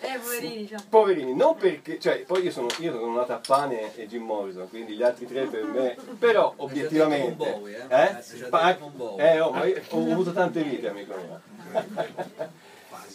[0.00, 0.82] Eh, poverini, diciamo.
[0.88, 4.68] Poverini, non perché, cioè, poi io sono, io sono nato a Pane e Jim Morrison,
[4.68, 7.34] quindi gli altri tre per me, però obiettivamente...
[7.52, 7.94] Bowie, eh?
[7.94, 8.18] eh?
[8.18, 8.76] È Pa-
[9.18, 11.40] eh, oh, ma io ho avuto tante vite, amico mio.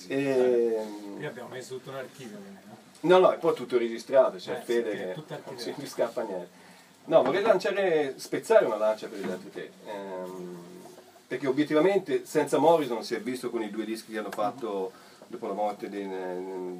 [0.07, 2.37] Ehm, Qui abbiamo messo tutto l'archivio.
[2.37, 2.77] quindi, no?
[3.01, 5.15] No, no, e poi è tutto registrato, c'è Eh, Fede che
[5.65, 6.59] non mi scappa niente.
[7.05, 9.71] No, vorrei lanciare, spezzare una lancia per gli altri te.
[9.87, 10.59] ehm,
[11.27, 14.91] perché obiettivamente senza Morrison si è visto con i due dischi che hanno fatto
[15.27, 16.07] dopo la morte di,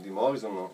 [0.02, 0.70] di Morrison,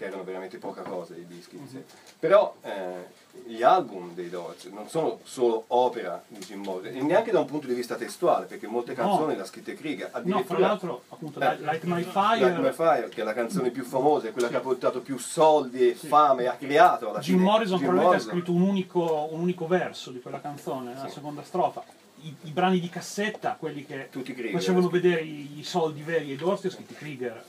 [0.00, 1.84] che erano veramente poca cosa i dischi in sé.
[2.18, 3.08] Però eh,
[3.44, 7.44] gli album dei Doors non sono solo opera di Jim Morrison, e neanche da un
[7.44, 10.10] punto di vista testuale, perché molte canzoni le ha scritte Krieger.
[10.24, 13.68] No, fra l'altro, appunto, Eh, Light My Light My Fire, Fire, che è la canzone
[13.70, 17.36] più famosa, è quella che ha portato più soldi e fame, ha creato alla Jim
[17.36, 18.32] fine Morrison Jim probabilmente ha Morrison.
[18.32, 21.10] scritto un unico, un unico verso di quella canzone, la Sì.
[21.12, 21.84] seconda strofa.
[22.22, 24.52] I, i brani di cassetta, quelli che Tutti Krieger.
[24.58, 27.44] facevano vedere i, i soldi veri ai Doors, li ha scritti Krieger.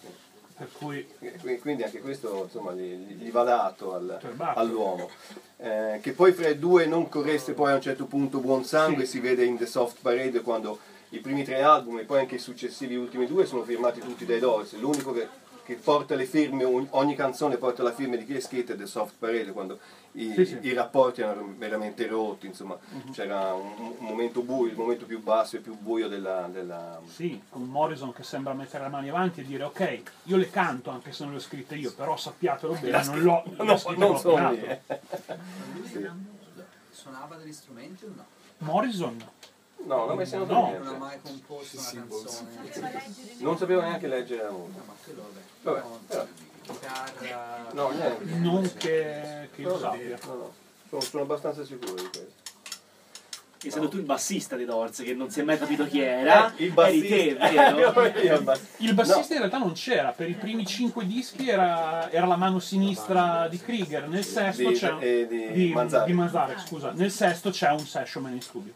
[0.62, 1.08] Per cui
[1.40, 4.20] Qui- Quindi anche questo insomma, gli, gli va dato al-
[4.54, 5.10] all'uomo.
[5.58, 9.06] Eh, che poi fra i due non corresse poi a un certo punto buon sangue,
[9.06, 9.12] Sì.
[9.14, 10.78] si vede in The Soft Parade quando
[11.10, 14.40] i primi tre album e poi anche i successivi ultimi due sono firmati tutti dai
[14.40, 14.74] Doors.
[14.78, 15.28] L'unico che,
[15.72, 18.86] che porta le firme, ogni, canzone porta la firma di chi è scritta ed è
[18.86, 19.80] soft parade, quando
[20.14, 20.58] i, Sì, sì.
[20.62, 22.78] i rapporti erano veramente rotti, insomma,
[23.14, 26.50] c'era un, un momento buio, il momento più basso e più buio della...
[26.52, 30.50] della- Sì, con Morrison che sembra mettere le mani avanti e dire ok, io le
[30.50, 33.78] canto anche se non le ho scritte io, però sappiatelo bene, non l'ho No, l'ho
[33.78, 34.50] scritto non sono.
[34.52, 36.06] Lui Sì.
[36.92, 38.26] suonava degli strumenti o no?
[38.60, 39.18] Morrison?
[39.86, 40.60] No, non mai sentito No.
[40.62, 40.98] Non ha niente.
[40.98, 43.04] mai composto una canzone.
[43.40, 44.80] Non sapevo neanche leggere la musica.
[45.62, 46.00] No, Vabbè, vabbè.
[46.08, 46.28] però-
[46.62, 47.68] Chitarra.
[47.74, 48.24] No, niente.
[48.36, 50.18] Non che, che io No, no, sappia.
[50.28, 50.54] no, no.
[50.90, 52.40] Sono, sono abbastanza sicuro di questo.
[53.64, 56.66] Essendo tu il bassista dei Doors, che non si è mai capito chi era, Eh,
[56.66, 58.02] il eri te, vero?
[58.38, 62.26] Il bass- Il bassista in realtà non c'era, per i primi cinque dischi era, era
[62.26, 66.08] la mano sinistra di Krieger, nel sesto Di- c'è eh, di di, Manzarek.
[66.08, 66.92] di Manzarek, scusa.
[66.96, 68.74] Nel sesto c'è un session man in studio.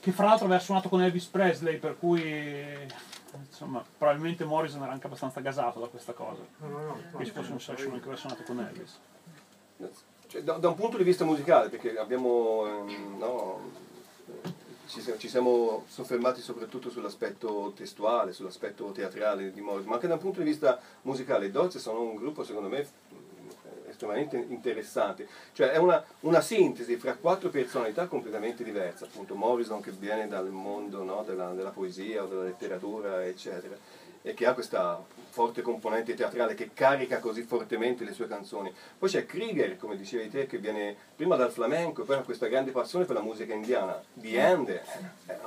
[0.00, 2.88] Che fra l'altro aveva suonato con Elvis Presley, per cui
[3.46, 6.40] insomma, probabilmente Morrison era anche abbastanza gasato da questa cosa.
[7.16, 8.98] Che ci fosse un session man che aveva suonato con Elvis.
[10.26, 13.70] Cioè, da, da un punto di vista musicale, perché abbiamo, ehm, no,
[14.86, 20.14] ci, siamo- ci siamo soffermati soprattutto sull'aspetto testuale, sull'aspetto teatrale di Morrison, ma anche da
[20.14, 21.46] un punto di vista musicale.
[21.46, 22.86] I Doors sono un gruppo, secondo me,
[24.00, 25.28] estremamente interessante.
[25.52, 30.48] Cioè, è una, una sintesi fra quattro personalità completamente diverse, appunto Morrison che viene dal
[30.48, 33.76] mondo no, della, della poesia o della letteratura, eccetera,
[34.22, 38.72] e che ha questa forte componente teatrale che carica così fortemente le sue canzoni.
[38.98, 42.46] Poi c'è Krieger, come dicevi te, che viene prima dal flamenco e poi ha questa
[42.46, 44.02] grande passione per la musica indiana.
[44.14, 44.68] The End
[45.26, 45.38] è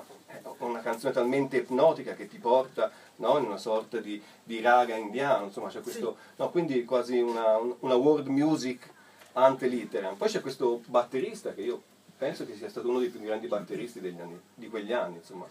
[0.60, 5.46] una canzone talmente ipnotica che ti porta no, in una sorta di, di raga indiano,
[5.46, 8.92] insomma c'è questo, no, quindi quasi una, una world music
[9.34, 10.16] ante litteram.
[10.16, 11.82] Poi c'è questo batterista che io
[12.18, 15.46] penso che sia stato uno dei più grandi batteristi degli anni, di quegli anni, insomma,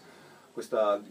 [0.51, 1.01] questa,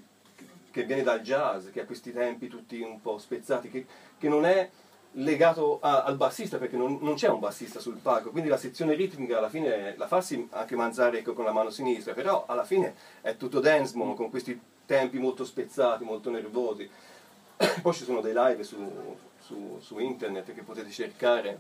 [0.71, 3.87] che viene dal jazz, che ha questi tempi tutti un po' spezzati, che,
[4.19, 4.71] che non è
[5.17, 8.95] legato a- al bassista perché non, non c'è un bassista sul palco, quindi la sezione
[8.95, 12.95] ritmica alla fine la fa sì anche Manzarek con la mano sinistra, però alla fine
[13.21, 14.59] è tutto dance mo, con questi
[14.93, 16.89] tempi molto spezzati, molto nervosi.
[17.81, 21.59] Poi ci sono dei live su, su- su internet che potete cercare.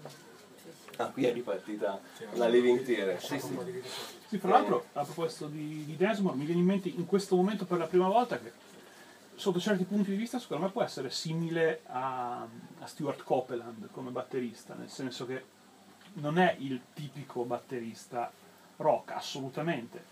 [0.96, 1.98] Ah, qui è ripartita
[2.34, 3.22] la Living Theater.
[3.22, 3.58] Sì, sì.
[4.28, 7.64] Sì, fra l'altro, a proposito di, di Desmond, mi viene in mente in questo momento
[7.64, 8.52] per la prima volta che
[9.34, 14.10] sotto certi punti di vista secondo me può essere simile a, a Stuart Copeland come
[14.10, 15.42] batterista, nel senso che
[16.14, 18.30] non è il tipico batterista
[18.76, 20.11] rock, assolutamente.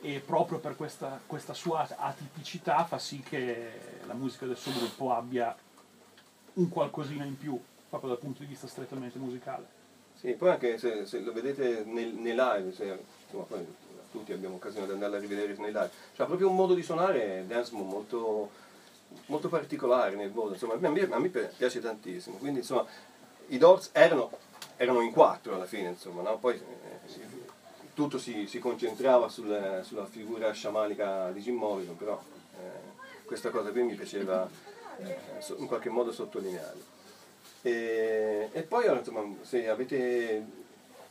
[0.00, 5.12] E proprio per questa, questa sua atipicità fa sì che la musica del suo gruppo
[5.12, 5.56] abbia
[6.54, 7.58] un qualcosina in più,
[7.88, 9.82] proprio dal punto di vista strettamente musicale.
[10.14, 13.66] Sì, poi anche se, se lo vedete nel, nei live, se, insomma, poi
[14.10, 17.44] tutti abbiamo occasione di andarla a rivedere nei live, c'ha proprio un modo di suonare
[17.46, 18.50] Desmond molto,
[19.26, 22.86] molto particolare nel modo, insomma, a me, a me piace tantissimo, quindi insomma
[23.48, 24.30] i Doors erano,
[24.76, 26.38] erano in quattro alla fine, insomma, no?
[26.38, 26.60] poi
[27.94, 32.20] tutto si, si concentrava sul- sulla figura sciamanica di Jim Morrison, però
[32.58, 34.48] eh, questa cosa qui mi piaceva
[34.98, 35.16] eh,
[35.56, 36.92] in qualche modo sottolineare.
[37.62, 40.44] E, e poi insomma, se avete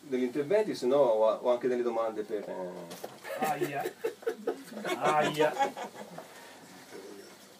[0.01, 2.43] degli interventi, se no ho, ho anche delle domande per...
[2.47, 3.83] eh, Aia.
[4.99, 5.53] Aia.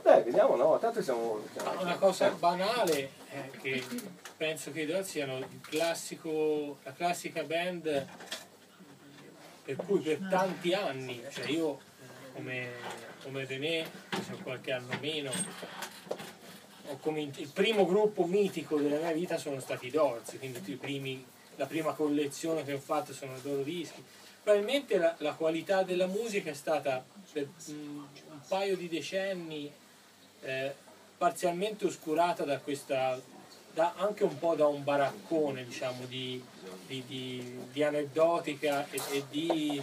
[0.01, 0.77] Dai, vediamo, no?
[0.79, 1.39] Tanto siamo...
[1.53, 3.81] siamo- Ma Una cosa banale è che
[4.35, 8.07] penso che i Doors siano il classico, la classica band
[9.63, 11.79] per cui per tanti anni, cioè io
[12.33, 12.71] come,
[13.23, 15.31] come René, ho qualche anno meno,
[17.13, 21.25] il primo gruppo mitico della mia vita sono stati i Doors, quindi primi-
[21.55, 24.03] la prima collezione che ho fatto sono i loro dischi.
[24.43, 28.05] Probabilmente la, la qualità della musica è stata per un
[28.47, 29.71] paio di decenni
[30.41, 30.75] eh,
[31.17, 33.19] parzialmente oscurata da questa,
[33.73, 36.43] da- anche un po' da un baraccone diciamo, di,
[36.87, 39.81] di- di- di aneddotica e, e di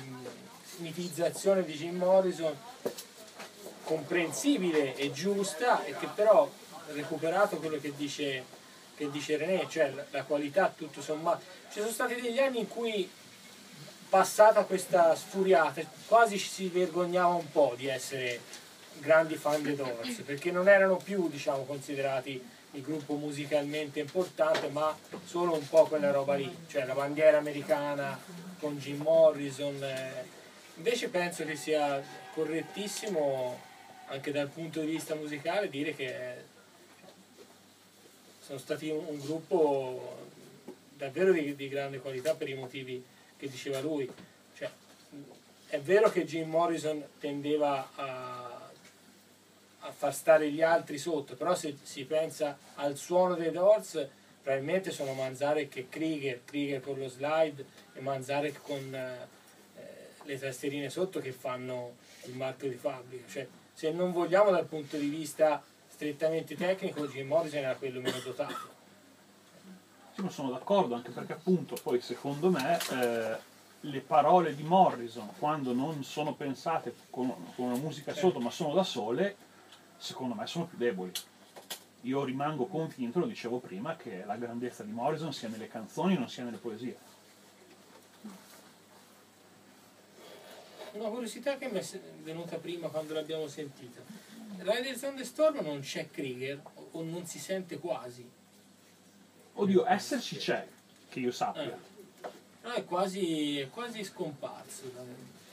[0.78, 2.56] mitizzazione di Jim Morrison
[3.84, 8.44] comprensibile e giusta e che però ha recuperato quello che dice,
[8.96, 11.42] che dice René, cioè la, la qualità tutto sommato.
[11.72, 13.10] Ci sono stati degli anni in cui
[14.08, 18.40] passata questa sfuriata, quasi ci si vergognava un po' di essere
[18.98, 22.42] grandi fan dei Doors, perché non erano più diciamo, considerati
[22.72, 28.18] il gruppo musicalmente importante, ma solo un po' quella roba lì, cioè la bandiera americana
[28.59, 29.82] con Jim Morrison.
[29.82, 30.24] eh.
[30.76, 32.02] Invece penso che sia
[32.32, 33.59] correttissimo
[34.06, 36.34] anche dal punto di vista musicale dire che
[38.40, 40.26] sono stati un, un gruppo
[40.97, 43.05] davvero di, di grande qualità per i motivi
[43.36, 44.10] che diceva lui.
[44.56, 44.70] Cioè,
[45.68, 48.49] è vero che Jim Morrison tendeva a,
[49.90, 54.06] a far stare gli altri sotto, però se si pensa al suono dei Doors,
[54.40, 59.26] probabilmente sono Manzarek e Krieger, Krieger con lo slide e Manzarek con eh,
[59.76, 59.82] eh,
[60.22, 63.28] le tastierine sotto che fanno il marchio di fabbrica.
[63.28, 68.18] Cioè, se non vogliamo dal punto di vista strettamente tecnico, Jim Morrison era quello meno
[68.20, 68.78] dotato.
[70.14, 73.36] Sì, ma sono d'accordo, anche perché appunto poi secondo me eh,
[73.80, 78.74] le parole di Morrison, quando non sono pensate con, con una musica sotto, ma sono
[78.74, 79.48] da sole,
[80.01, 81.12] secondo me sono più deboli.
[82.02, 86.31] Io rimango convinto, lo dicevo prima, che la grandezza di Morrison sia nelle canzoni, non
[86.31, 86.97] sia nelle poesie.
[90.93, 94.01] Una curiosità che mi è venuta prima quando l'abbiamo sentita.
[94.59, 96.60] Riders on the Storm non c'è Krieger
[96.93, 98.28] o- non si sente quasi.
[99.52, 100.66] Oddio, esserci c'è,
[101.09, 101.77] che io sappia.
[101.77, 102.28] Eh.
[102.62, 104.90] No, è quasi, è quasi scomparso.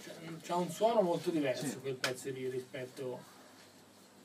[0.03, 1.79] Cioè, c'ha un suono molto diverso Sì.
[1.79, 3.35] quel pezzo lì rispetto.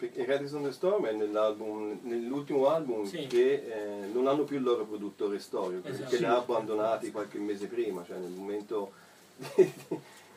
[0.03, 3.29] Perché Radisson the Storm è nell'ultimo album Sì.
[3.29, 6.11] che eh, non hanno più il loro produttore storico, Esatto.
[6.11, 6.23] che Sì.
[6.23, 8.91] li ha abbandonati qualche mese prima, cioè nel momento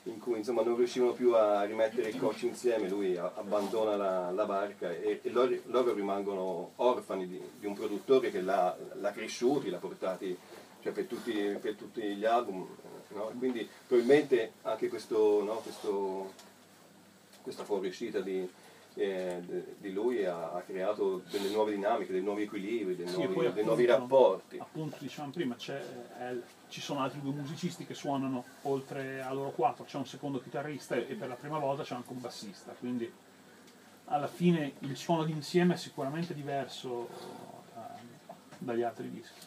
[0.04, 4.46] in cui insomma, non riuscivano più a rimettere il coach insieme, lui abbandona la, la
[4.46, 8.78] barca e, e loro, loro rimangono orfani di, di un produttore che l'ha,
[9.16, 10.38] cresciuti, l'ha portati
[10.84, 12.68] cioè, per, tutti, per tutti gli album.
[12.84, 13.32] eh, no?
[13.40, 16.32] Quindi probabilmente anche questo, no, questo,
[17.42, 18.48] questa fuoriuscita di,
[18.96, 19.42] eh,
[19.78, 23.54] di lui ha, ha creato delle nuove dinamiche, dei nuovi equilibri, dei Sì, nuovi, poi
[23.54, 24.58] dei nuovi appunto- rapporti.
[24.58, 25.82] Appunto, dicevamo prima, c'è,
[26.20, 30.40] eh, ci sono altri due musicisti che suonano oltre a loro quattro, c'è un secondo
[30.42, 33.12] chitarrista e per la prima volta c'è anche un bassista, quindi
[34.06, 37.10] alla fine il suono d'insieme è sicuramente diverso
[37.76, 39.40] eh, dagli altri dischi.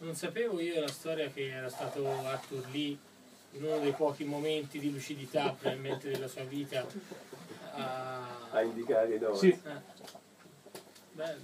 [0.00, 2.96] Non sapevo io la storia che era stato Arthur Lee
[3.52, 6.86] in uno dei pochi momenti di lucidità probabilmente della sua vita
[7.78, 8.26] a...
[8.50, 9.38] A indicare i Doors.
[9.40, 9.48] Sì,
[11.16, 11.36] Eh.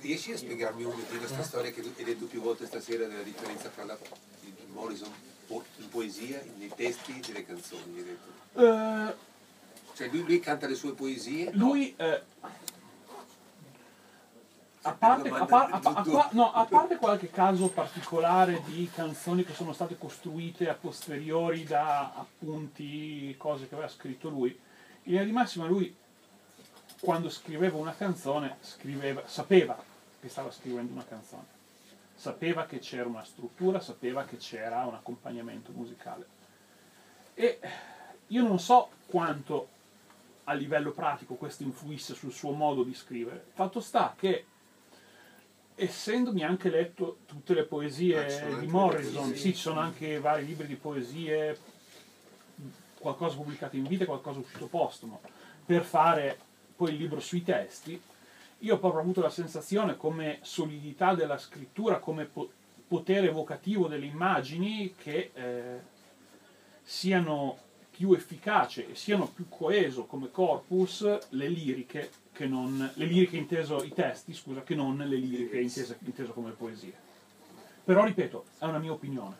[0.00, 3.68] Riesci a spiegarmi un pochino questa storia che hai detto più volte stasera della differenza
[3.70, 3.98] fra la
[4.40, 5.12] di Morrison
[5.46, 7.98] po- in poesia, nei testi delle canzoni?
[7.98, 8.28] Hai detto.
[8.60, 9.14] Eh,
[9.94, 11.50] Cioè lui, lui canta le sue poesie?
[11.52, 12.22] lui eh,
[14.82, 19.52] a parte, a, par- a pa- no, a parte qualche caso particolare di canzoni che
[19.52, 25.32] sono state costruite a posteriori da appunti, cose che aveva scritto lui, in linea di
[25.32, 25.94] massima lui
[27.00, 29.82] quando scriveva una canzone scriveva, sapeva
[30.20, 31.46] che stava scrivendo una canzone,
[32.14, 36.26] sapeva che c'era una struttura, sapeva che c'era un accompagnamento musicale.
[37.34, 37.58] E
[38.26, 39.68] io non so quanto
[40.44, 43.46] a livello pratico questo influisse sul suo modo di scrivere.
[43.54, 44.44] Fatto sta che,
[45.80, 49.36] essendomi anche letto tutte le Ah, poesie sono di Morrison, poesie.
[49.36, 51.58] sì, ci sono anche vari libri di poesie,
[52.98, 55.20] qualcosa pubblicato in vita e qualcosa uscito postumo,
[55.64, 56.38] per fare
[56.76, 58.00] poi il libro sui testi,
[58.58, 62.50] io ho proprio avuto la sensazione come solidità della scrittura, come po-
[62.86, 65.78] potere evocativo delle immagini che eh,
[66.82, 67.58] siano
[68.00, 71.02] più efficace e siano più coeso come corpus
[71.32, 75.98] le liriche che non le liriche inteso i testi, scusa, che non le liriche intese,
[76.06, 76.94] inteso come poesie.
[77.84, 79.36] Però ripeto, è una mia opinione.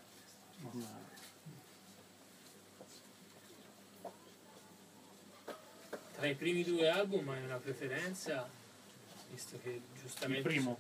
[6.17, 8.47] Tra i primi due album hai una preferenza,
[9.31, 10.47] visto che il giustamente...
[10.47, 10.79] primo.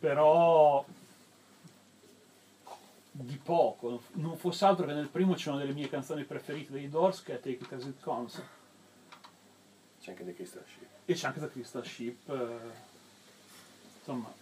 [0.00, 0.84] Però
[3.16, 6.88] di poco, non fosse altro che nel primo c'è una delle mie canzoni preferite dei
[6.88, 8.42] Doors che è Take It As It Comes
[10.00, 10.88] C'è anche The Crystal Ship.
[11.04, 12.28] e c'è anche The Crystal Ship.
[12.28, 12.92] eh,
[13.98, 14.32] Insomma,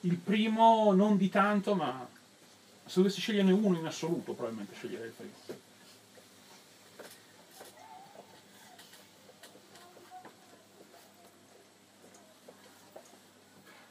[0.00, 2.06] il primo non di tanto, ma
[2.84, 5.32] se dovessi sceglierne uno in assoluto probabilmente sceglierei il primo.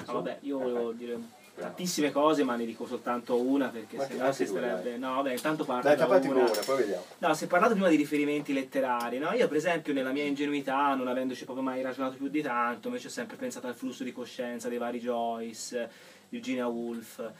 [0.05, 1.19] No, vabbè, io volevo dire
[1.55, 4.97] tantissime cose, ma ne dico soltanto una perché Ma se no anche si starebbe.
[4.97, 6.43] No, vabbè, intanto parto Dai, da una.
[6.43, 7.03] una, poi vediamo.
[7.19, 9.31] No, si è parlato prima di riferimenti letterari, no?
[9.31, 13.07] Io per esempio nella mia ingenuità, non avendoci proprio mai ragionato più di tanto, invece
[13.07, 15.89] ho sempre pensato al flusso di coscienza dei vari Joyce,
[16.29, 17.31] Virginia Woolf.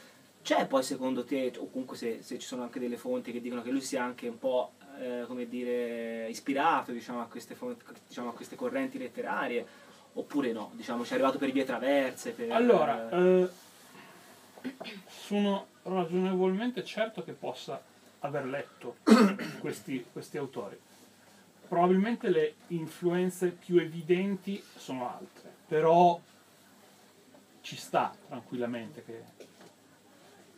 [0.42, 3.62] C'è poi secondo te, o comunque se, se ci sono anche delle fonti che dicono
[3.62, 7.76] che lui sia anche un po', eh, come dire, ispirato diciamo, a, queste fon-
[8.06, 9.66] diciamo, a queste correnti letterarie,
[10.12, 10.70] oppure no?
[10.74, 12.30] Diciamo, ci è arrivato per vie traverse?
[12.30, 13.48] Per, Allora, eh,
[15.08, 17.80] sono ragionevolmente certo che possa
[18.20, 18.96] aver letto
[19.60, 20.78] questi, questi autori.
[21.68, 26.18] Probabilmente le influenze più evidenti sono altre, però
[27.60, 29.22] ci sta tranquillamente che,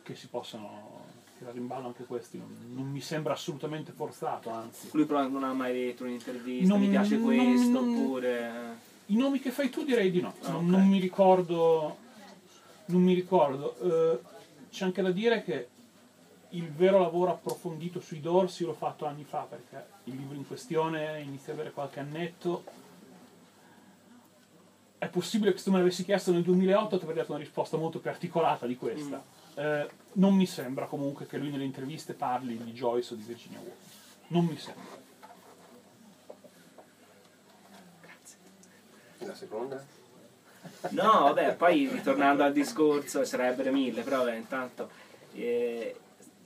[0.03, 1.05] che si possano
[1.39, 4.89] tirare in ballo anche questi, non, non mi sembra assolutamente forzato, anzi.
[4.91, 8.87] Lui però non ha mai detto in un'intervista, Non- mi piace non- questo, oppure...
[9.07, 10.69] I nomi che fai tu direi di no, Ah, non, ok.
[10.69, 11.97] non mi ricordo.
[12.89, 13.77] Non mi ricordo.
[13.79, 14.19] Eh,
[14.69, 15.67] c'è anche da dire che
[16.49, 21.21] il vero lavoro approfondito sui dorsi l'ho fatto anni fa perché il libro in questione
[21.21, 22.63] inizia ad avere qualche annetto.
[24.97, 27.77] È possibile che se tu me l'avessi chiesto nel 2008 ti avrei dato una risposta
[27.77, 29.23] molto più articolata di questa.
[29.53, 33.59] Eh, non mi sembra comunque che lui nelle interviste parli di Joyce o di Virginia
[33.59, 33.97] Woolf.
[34.27, 34.97] Non mi sembra.
[39.19, 39.98] La seconda?
[40.91, 44.89] No, vabbè, poi ritornando al discorso, sarebbero mille, però vabbè, intanto
[45.33, 45.95] eh,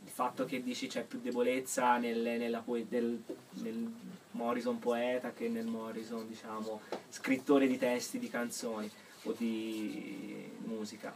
[0.04, 3.22] il fatto che dici c'è più debolezza nel, nella poe- del-
[3.62, 3.92] nel
[4.32, 8.90] Morrison poeta che nel Morrison, diciamo, scrittore di testi di canzoni
[9.24, 11.14] o di musica.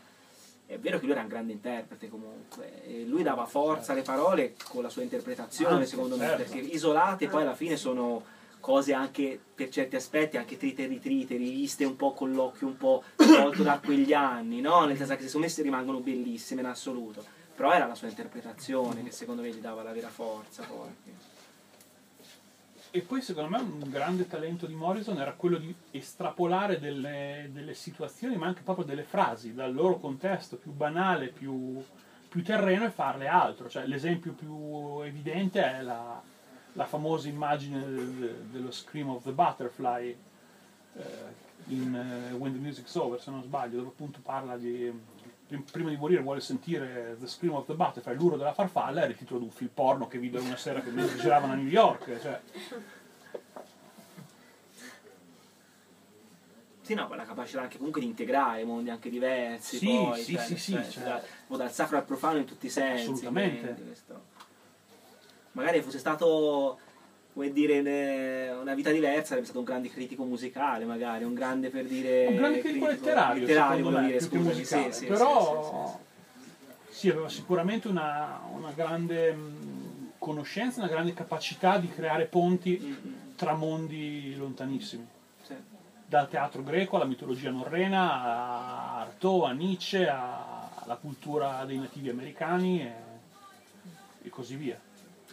[0.66, 4.54] È vero che lui era un grande interprete comunque, e lui dava forza alle parole
[4.70, 6.44] con la sua interpretazione, secondo me, certo.
[6.44, 8.36] perché isolate poi alla fine sono
[8.68, 12.76] cose anche per certi aspetti anche trite e ritrite, riviste un po' con l'occhio un
[12.76, 14.84] po' tolto da quegli anni, no?
[14.84, 17.24] Nel senso che secondo me rimangono bellissime in assoluto.
[17.56, 20.90] Però era la sua interpretazione che secondo me gli dava la vera forza poi.
[22.92, 27.74] E poi secondo me un grande talento di Morrison era quello di estrapolare delle, delle
[27.74, 31.82] situazioni, ma anche proprio delle frasi dal loro contesto più banale, più,
[32.28, 33.70] più terreno e farle altro.
[33.70, 36.22] Cioè, l'esempio più evidente è la,
[36.78, 40.16] la famosa immagine del- dello Scream of the Butterfly
[40.96, 41.04] eh,
[41.70, 44.92] in eh, When the Music's Over, se non sbaglio, dove appunto parla di
[45.48, 49.10] prim- prima di morire vuole sentire The Scream of the Butterfly, l'uro della farfalla, era
[49.10, 52.20] il titolo di un film porno che vide una sera che giravano a New York.
[52.22, 52.42] Cioè,
[56.82, 59.78] Sì, no, ma la capacità anche comunque di integrare mondi anche diversi.
[59.78, 61.04] Sì, poi, sì, cioè, sì, sì, cioè, cioè.
[61.04, 63.02] da- proprio dal sacro al profano in tutti i sensi.
[63.02, 63.60] Assolutamente.
[63.62, 64.27] quindi questo-
[65.58, 66.78] Magari fosse stato,
[67.34, 71.86] come dire, una vita diversa, sarebbe stato un grande critico musicale, magari, un grande per
[71.86, 72.28] dire.
[72.28, 74.92] un grande critico letterario, letterario, volevo me, dire, scusami, musicale.
[74.92, 76.00] sì, sì, però
[76.90, 79.36] sì, aveva sicuramente una, una grande
[80.20, 83.08] conoscenza, una grande capacità di creare ponti sì, sì.
[83.08, 85.08] Mm, mm, tra mondi lontanissimi.
[85.42, 85.56] sì.
[86.06, 92.82] Dal teatro greco alla mitologia norrena, a Artaud, a Nietzsche, alla cultura dei nativi americani
[92.82, 92.94] e,
[94.22, 94.80] e così via.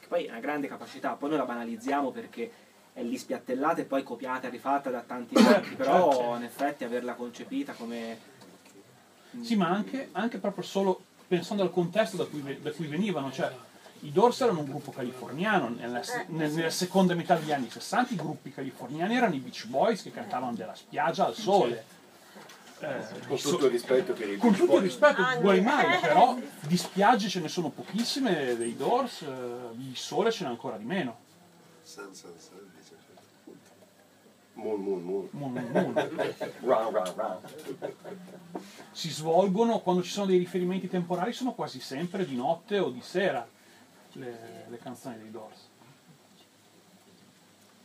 [0.05, 2.51] Che poi è una grande capacità, poi noi la banalizziamo perché
[2.93, 6.37] è lì spiattellata e poi copiata e rifatta da tanti altri, però certo.
[6.37, 8.33] in effetti averla concepita come...
[9.41, 13.51] Sì, ma anche, anche proprio solo pensando al contesto da cui, da cui venivano, cioè
[14.01, 18.13] i Doors erano un gruppo californiano, nella, Eh, nel- nella seconda metà degli anni 60
[18.13, 21.85] i gruppi californiani erano i Beach Boys che cantavano della spiaggia al sole.
[22.85, 25.41] Eh, Con tutto il rispetto per i con tutto il rispetto, Anche.
[25.41, 29.27] guai mai, però di spiagge ce ne sono pochissime dei Doors, eh,
[29.73, 31.17] di sole ce n'è ancora di meno.
[31.83, 32.97] San, san, san, dice.
[34.55, 35.29] Moon, moon, moon.
[35.31, 35.95] Moon, moon, moon.
[36.63, 37.95] Round, round, round.
[38.93, 43.01] si svolgono quando ci sono dei riferimenti temporali sono quasi sempre di notte o di
[43.01, 43.47] sera
[44.13, 45.73] le, le canzoni dei Doors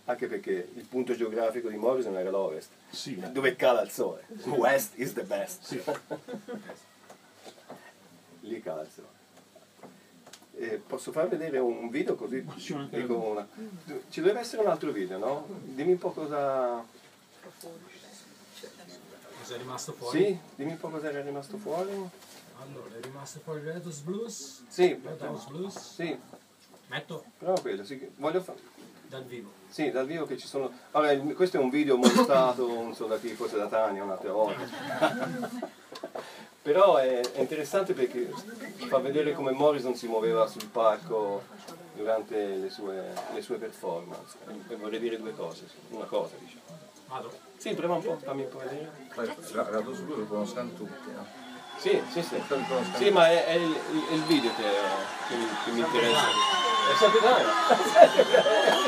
[0.09, 4.25] Anche perché il punto geografico di Morrison era l'ovest, sì, dove cala il sole.
[4.45, 5.63] West is the best.
[5.63, 5.79] sì.
[8.41, 9.07] Lì cala il sole.
[10.57, 12.43] Eh, posso far vedere un video così?
[12.57, 13.47] Sì, dico una-
[14.09, 15.45] Ci deve essere un altro video, no?
[15.61, 16.83] Dimmi un po' cosa...
[17.59, 20.23] Cosa è rimasto fuori?
[20.25, 20.39] Sì?
[20.55, 21.91] Dimmi un po' cosa era rimasto fuori.
[21.91, 24.63] Allora, è rimasto fuori Red House Blues.
[24.69, 25.93] Sì, Red House Blues.
[25.93, 26.19] sì,
[26.87, 28.09] Metto però quello, sì.
[28.15, 28.59] Voglio fare...
[29.09, 29.51] dal vivo.
[29.69, 30.71] Sì, dal vivo che ci sono...
[31.11, 34.61] Il- questo è un video montato, non so da chi, forse da Tania un'altra volta.
[36.61, 38.29] Però è, è interessante perché
[38.87, 41.43] fa vedere come Morrison si muoveva sul palco
[41.95, 44.35] durante le sue, le sue performance.
[44.67, 46.61] E vorrei dire due cose, una cosa diciamo.
[47.07, 47.31] Vado.
[47.57, 48.91] Sì, prova un po', fammi un po' vedere.
[49.53, 51.25] La Blu lo conoscono tutti, no?
[51.77, 52.41] Sì, sì, sì.
[52.97, 54.63] Sì, ma è, è il, il- il video che,
[55.29, 56.27] che mi, che mi interessa.
[56.91, 58.77] È sempre Tania.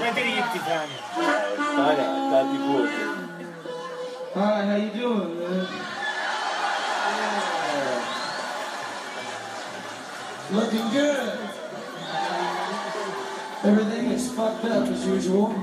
[0.00, 0.26] Where did
[4.32, 5.40] Hi, how you doing.
[5.42, 5.66] Yeah.
[10.52, 11.38] Looking good.
[13.62, 15.54] Everything is fucked up as usual.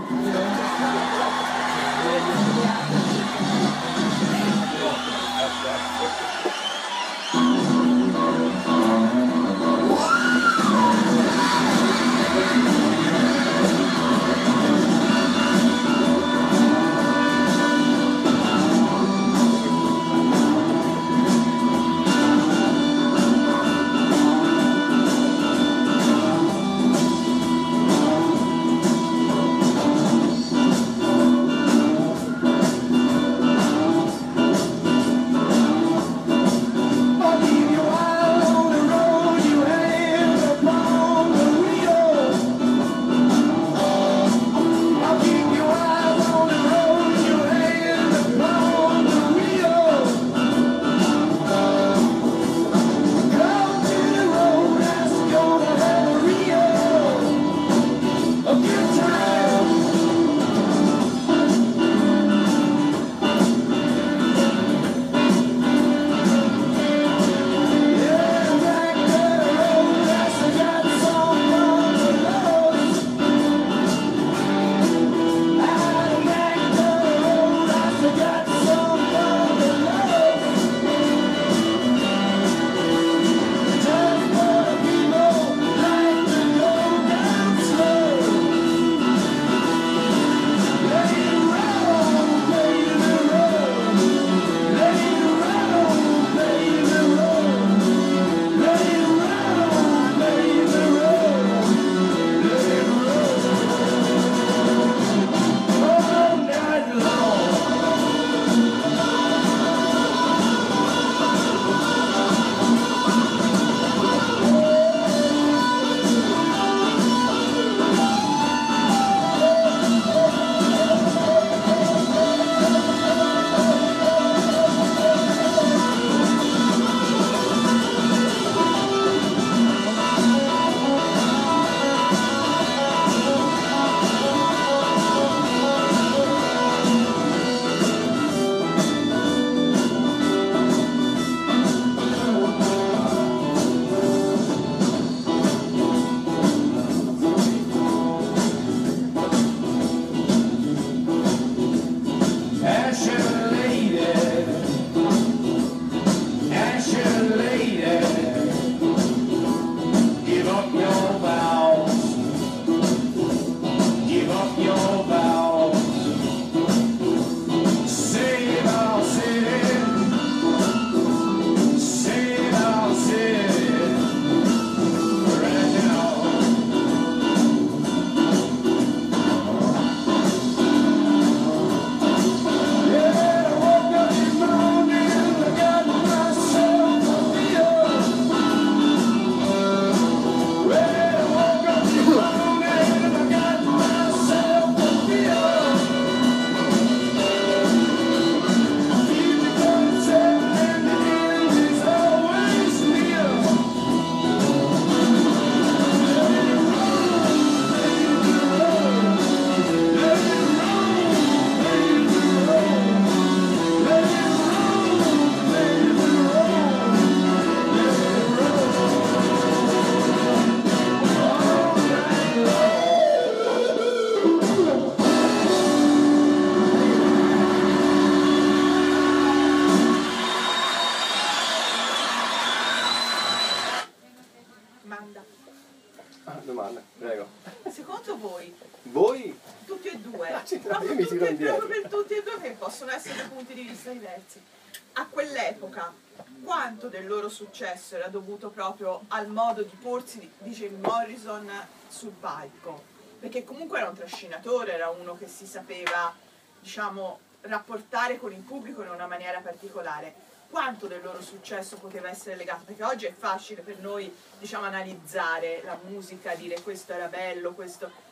[247.57, 251.49] Successo era dovuto proprio al modo di porsi di- di Jim Morrison
[251.87, 252.83] sul palco?
[253.19, 256.13] Perché comunque era un trascinatore, era uno che si sapeva,
[256.59, 260.13] diciamo, rapportare con il pubblico in una maniera particolare.
[260.51, 262.63] Quanto del loro successo poteva essere legato?
[262.63, 268.05] Perché oggi è facile per noi, diciamo, analizzare la musica, dire questo era bello, questo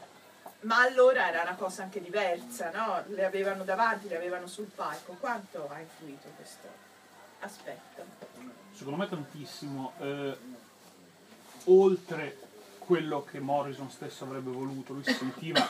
[0.62, 3.04] ma allora era una cosa anche diversa, no?
[3.10, 5.14] Le avevano davanti, le avevano sul palco.
[5.20, 6.68] Quanto ha influito questo
[7.42, 8.15] aspetto?
[8.76, 9.94] Secondo me tantissimo.
[10.00, 10.38] eh,
[11.66, 12.38] oltre
[12.80, 15.68] quello che Morrison stesso avrebbe voluto, lui si sentiva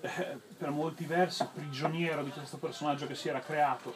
[0.00, 3.94] eh, per molti versi prigioniero di questo personaggio che si era creato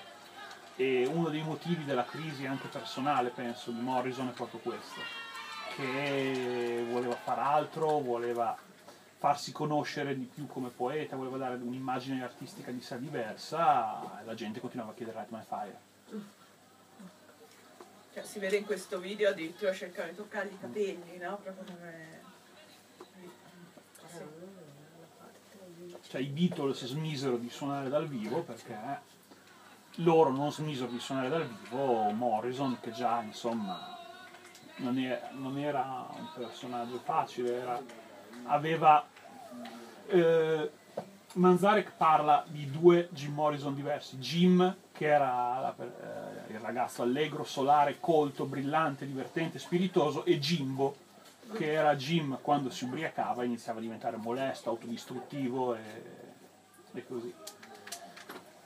[0.77, 5.01] e uno dei motivi della crisi anche personale, penso, di Morrison è proprio questo,
[5.75, 8.55] che voleva fare altro, voleva
[9.17, 14.61] farsi conoscere di più come poeta, voleva dare un'immagine artistica di sé diversa la gente
[14.61, 15.86] continuava a chiedere Light My Fire.
[18.17, 21.39] Cioè, si vede in questo video addirittura cercano di toccargli i capelli, no?
[21.43, 22.21] Proprio come...
[26.01, 28.75] Cioè i Beatles smisero di suonare dal vivo perché
[29.97, 33.99] loro non smisero di suonare dal vivo, Morrison che già insomma
[34.77, 37.83] non era, non era un personaggio facile, era-
[38.45, 39.07] aveva...
[40.07, 40.71] eh,
[41.35, 47.99] Manzarek parla di due Jim Morrison diversi, Jim che era eh, il ragazzo allegro, solare,
[48.01, 51.05] colto, brillante, divertente, spiritoso e Jimbo
[51.55, 55.81] che era Jim quando si ubriacava iniziava a diventare molesto, autodistruttivo e,
[56.93, 57.33] e così.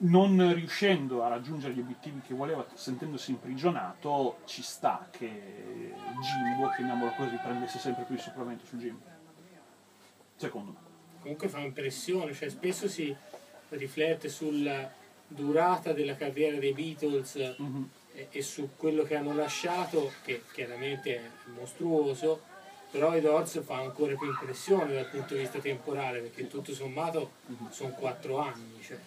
[0.02, 7.11] Non riuscendo a raggiungere gli obiettivi che voleva, sentendosi imprigionato, ci sta che Jimbo, chiamiamolo
[7.11, 8.98] così, prendesse sempre più il sopravvento su Jim.
[10.36, 10.78] Secondo me.
[11.20, 13.15] comunque fa impressione, cioè spesso si
[13.69, 14.90] riflette sulla
[15.32, 21.23] durata della carriera dei Beatles e, e su quello che hanno lasciato, che chiaramente è
[21.57, 22.43] mostruoso,
[22.90, 27.32] però i Doors fa ancora più impressione dal punto di vista temporale, perché tutto sommato
[27.70, 28.98] sono quattro anni, cioè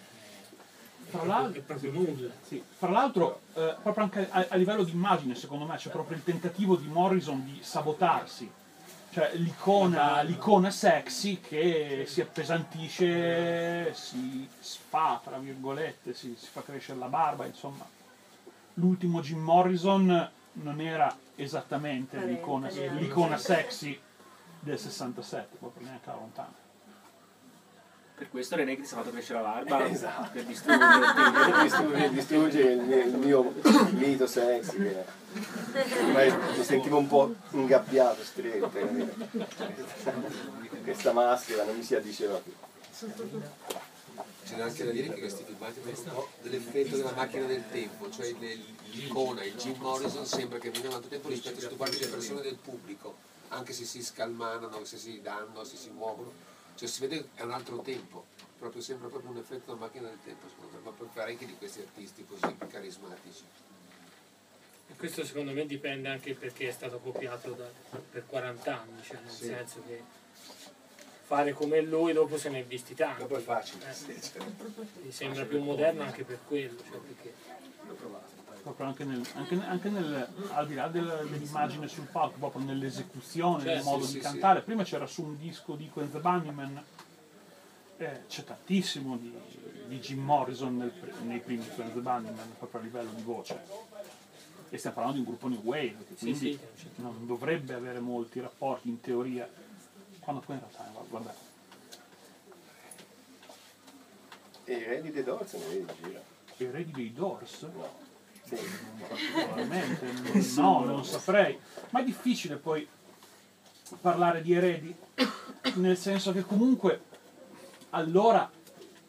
[1.10, 2.32] Tra è l'altro, proprio nulla.
[2.42, 2.62] Sì.
[2.66, 6.24] Fra l'altro, eh, proprio anche a, a livello di immagine, secondo me, c'è proprio il
[6.24, 8.50] tentativo di Morrison di sabotarsi.
[9.14, 16.98] Cioè l'icona, l'icona sexy che si appesantisce, si sfa, tra virgolette, si, si fa crescere
[16.98, 17.86] la barba, insomma.
[18.74, 23.96] L'ultimo Jim Morrison non era esattamente l'icona, l'icona sexy
[24.58, 26.63] del 67, proprio neanche lontano.
[28.16, 30.30] Per questo René si è fatto crescere la barba Esatto.
[30.32, 33.52] per distruggere distruggere il, mio,
[33.90, 35.04] mito sexy che
[35.98, 38.70] ormai mi sentivo un po' ingabbiato, stretto
[40.84, 42.52] questa maschera non mi si addiceva più.
[44.44, 48.32] C'è anche da dire che questi filmati po' dell'effetto della macchina del tempo, cioè
[48.92, 52.42] l'icona, il Jim Morrison sembra che viene tanto tempo rispetto se tu guardi le persone
[52.42, 53.16] del pubblico,
[53.48, 56.30] anche se si scalmanano, se si danno, se si muovono,
[56.76, 58.24] cioè si vede che è un altro tempo,
[58.58, 61.56] proprio sembra proprio un effetto della macchina del tempo, secondo me, ma per parecchi di
[61.56, 63.44] questi artisti così carismatici.
[64.88, 69.18] E questo secondo me dipende anche perché è stato copiato da- per 40 anni, cioè
[69.20, 69.44] nel Sì.
[69.46, 70.02] senso che
[71.24, 73.20] fare come lui dopo se ne è visti tanti.
[73.22, 74.42] Dopo è facile, Eh, sì, cioè.
[75.02, 76.76] mi sembra più moderno anche per quello.
[76.90, 77.32] Cioè perché
[78.64, 83.62] proprio anche, nel, anche, anche nel, al di là del- dell'immagine sul palco, proprio nell'esecuzione,
[83.64, 84.62] nel Certo, modo sì, di sì, cantare.
[84.62, 86.82] Prima c'era su un disco di Quentin Bunnyman,
[87.98, 89.32] eh, c'è tantissimo di,
[89.86, 90.92] di Jim Morrison nel
[91.24, 93.60] nei primi Quentin Bunnyman, proprio a livello di voce.
[94.70, 96.58] E stiamo parlando di un gruppo New Wave, che quindi
[96.96, 99.48] non dovrebbe avere molti rapporti in teoria,
[100.20, 101.52] quando poi in realtà, guardate,
[104.64, 107.58] e i re di The Doors vedi in giro i eredi dei Doors?
[107.58, 108.03] sì.
[109.08, 110.06] Particolarmente,
[110.60, 111.58] no, non saprei.
[111.90, 112.86] Ma è difficile poi
[114.00, 114.94] parlare di eredi,
[115.74, 117.02] nel senso che comunque
[117.90, 118.50] allora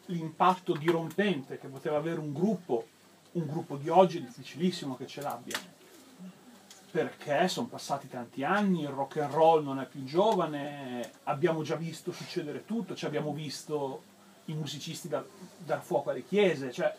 [0.06, 2.86] l'impatto dirompente che poteva avere un gruppo,
[3.32, 5.58] un gruppo di oggi è difficilissimo che ce l'abbia.
[6.90, 11.74] Perché sono passati tanti anni, il rock and roll non è più giovane, abbiamo già
[11.74, 14.02] visto succedere tutto, cioè abbiamo visto
[14.46, 15.26] i musicisti dar,
[15.58, 16.94] dar fuoco alle chiese, cioè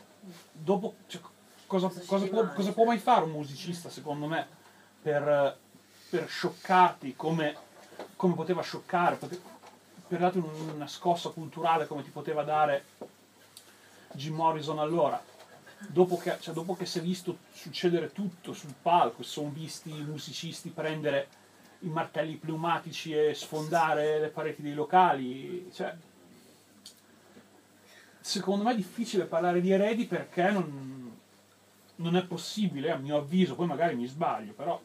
[0.51, 1.21] dopo cioè,
[1.67, 4.47] cosa, cosa può, cosa può mai fare un musicista secondo me
[5.01, 5.57] per,
[6.09, 7.55] per scioccarti come,
[8.15, 9.39] come poteva scioccare, pote-
[10.07, 12.85] per darti un- una scossa culturale come ti poteva dare
[14.13, 15.21] Jim Morrison allora.
[15.79, 19.95] Dopo che, cioè, dopo che si è visto succedere tutto sul palco, si sono visti
[19.95, 21.27] i musicisti prendere
[21.81, 25.95] i martelli pneumatici e sfondare le pareti dei locali, cioè,
[28.19, 30.96] secondo me è difficile parlare di eredi perché non,
[31.97, 34.79] non è possibile, a mio avviso, poi magari mi sbaglio, però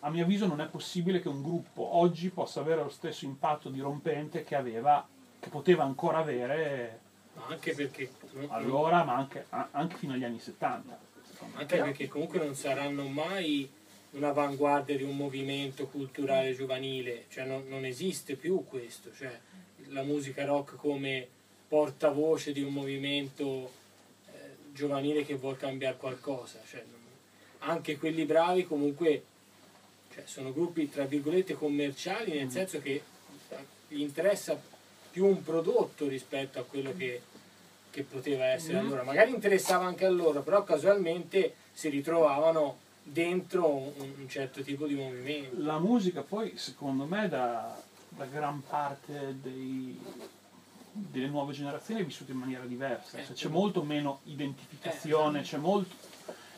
[0.00, 3.68] a mio avviso non è possibile che un gruppo oggi possa avere lo stesso impatto
[3.68, 5.06] dirompente che aveva,
[5.40, 7.00] che poteva ancora avere
[7.46, 8.10] anche perché
[8.48, 11.06] allora, ma anche, anche fino agli anni 70.
[11.54, 13.70] Anche perché comunque non saranno mai
[14.10, 19.38] un'avanguardia di un movimento culturale giovanile, cioè non, non esiste più questo, cioè
[19.88, 21.26] la musica rock come
[21.68, 23.70] portavoce di un movimento
[24.82, 26.84] giovanile che vuol cambiare qualcosa, cioè,
[27.60, 29.24] anche quelli bravi comunque
[30.14, 33.02] cioè, sono gruppi tra virgolette commerciali nel senso che
[33.88, 34.56] gli interessa
[35.10, 37.20] più un prodotto rispetto a quello che,
[37.90, 38.86] che poteva essere Mm.
[38.86, 39.02] allora.
[39.02, 44.94] Magari interessava anche a loro, però casualmente si ritrovavano dentro un, un certo tipo di
[44.94, 45.56] movimento.
[45.60, 47.76] La musica poi, secondo me, da,
[48.10, 49.98] da gran parte dei-
[50.98, 53.24] delle nuove generazioni è vissuta in maniera diversa.
[53.24, 55.94] Cioè, c'è molto meno identificazione, c'è molto,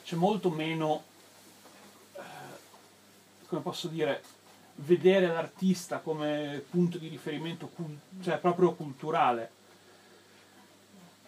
[0.04, 1.04] c'è molto meno,
[2.14, 2.20] eh,
[3.46, 4.22] come posso dire,
[4.76, 9.50] vedere l'artista come punto di riferimento, cul- cioè proprio culturale.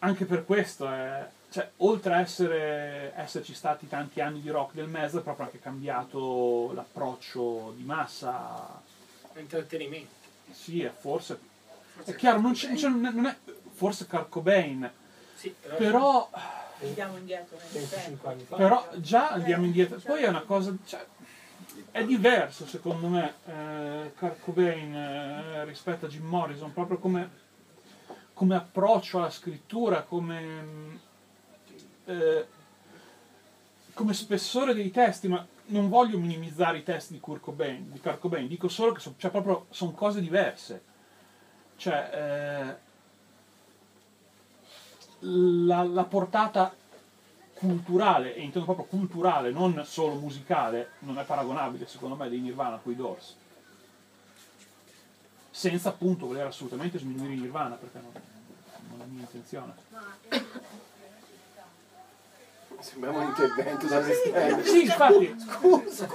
[0.01, 4.89] Anche per questo, è- cioè, oltre a essere, esserci stati tanti anni di rock del
[4.89, 8.81] mezzo, è proprio anche cambiato l'approccio di massa.
[9.37, 10.15] Intrattenimento.
[10.51, 10.93] Sì, è
[11.95, 12.13] forse.
[12.13, 13.37] È chiaro, non c'è, c'è- non è,
[13.73, 14.91] forse Kurt Cobain,
[15.35, 16.29] Sì, però,
[16.81, 18.35] Andiamo indietro nel tempo.
[18.57, 19.99] però già andiamo indietro.
[19.99, 21.05] Poi è una cosa, cioè,
[21.93, 27.31] è diverso secondo me eh, Kurt Cobain eh, rispetto a Jim Morrison, proprio come,
[28.33, 30.95] come approccio alla scrittura, come, mm,
[32.07, 32.47] eh,
[33.95, 38.19] come spessore dei testi, ma non voglio minimizzare i testi di Kurt Cobain, di Kurt
[38.19, 40.91] Cobain, dico solo che sono cioè, proprio, sono cose diverse.
[41.83, 42.77] Cioè, eh,
[45.19, 46.73] la, la portata
[47.55, 52.77] culturale, e intendo proprio culturale, non solo musicale, non è paragonabile secondo me dei Nirvana
[52.77, 53.35] con i Doors.
[55.51, 58.13] Senza appunto voler assolutamente sminuire Nirvana, perché non,
[58.91, 59.75] non è mia intenzione.
[62.83, 64.63] Sembrava un intervento dall'esterno.
[64.65, 65.35] Sì, infatti.
[65.39, 66.09] Scusa,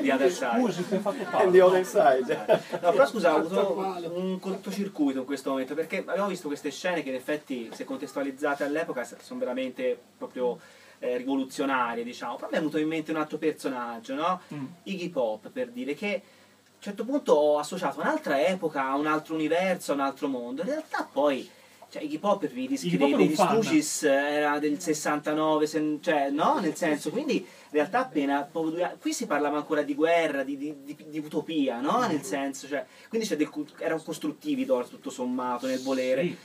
[0.00, 0.56] Di Other Side.
[0.56, 2.46] Musica hai fatto And the other side.
[2.80, 7.02] No, però scusa, ho avuto un cortocircuito in questo momento perché abbiamo visto queste scene
[7.02, 10.58] che in effetti, se contestualizzate all'epoca, sono veramente proprio
[11.00, 12.36] eh, rivoluzionarie, diciamo.
[12.36, 14.40] Però mi è venuto in mente un altro personaggio, no?
[14.54, 14.64] Mm.
[14.84, 18.94] Iggy Pop, per dire che a un certo punto ho associato a un'altra epoca, a
[18.94, 20.62] un altro universo, a un altro mondo.
[20.62, 21.58] In realtà poi.
[21.90, 23.36] Cioè, Iggy Pop per i dischi Iggy dei, Pop era un degli.
[23.36, 26.58] Stooges era del 69, se- cioè, no?
[26.60, 28.48] Nel senso, quindi in realtà appena
[29.00, 32.06] qui si parlava ancora di guerra, di, di- di- di utopia, no?
[32.06, 36.22] Nel senso, cioè, quindi c'è del erano costruttivi Doors tutto sommato nel volere.
[36.22, 36.36] Sì.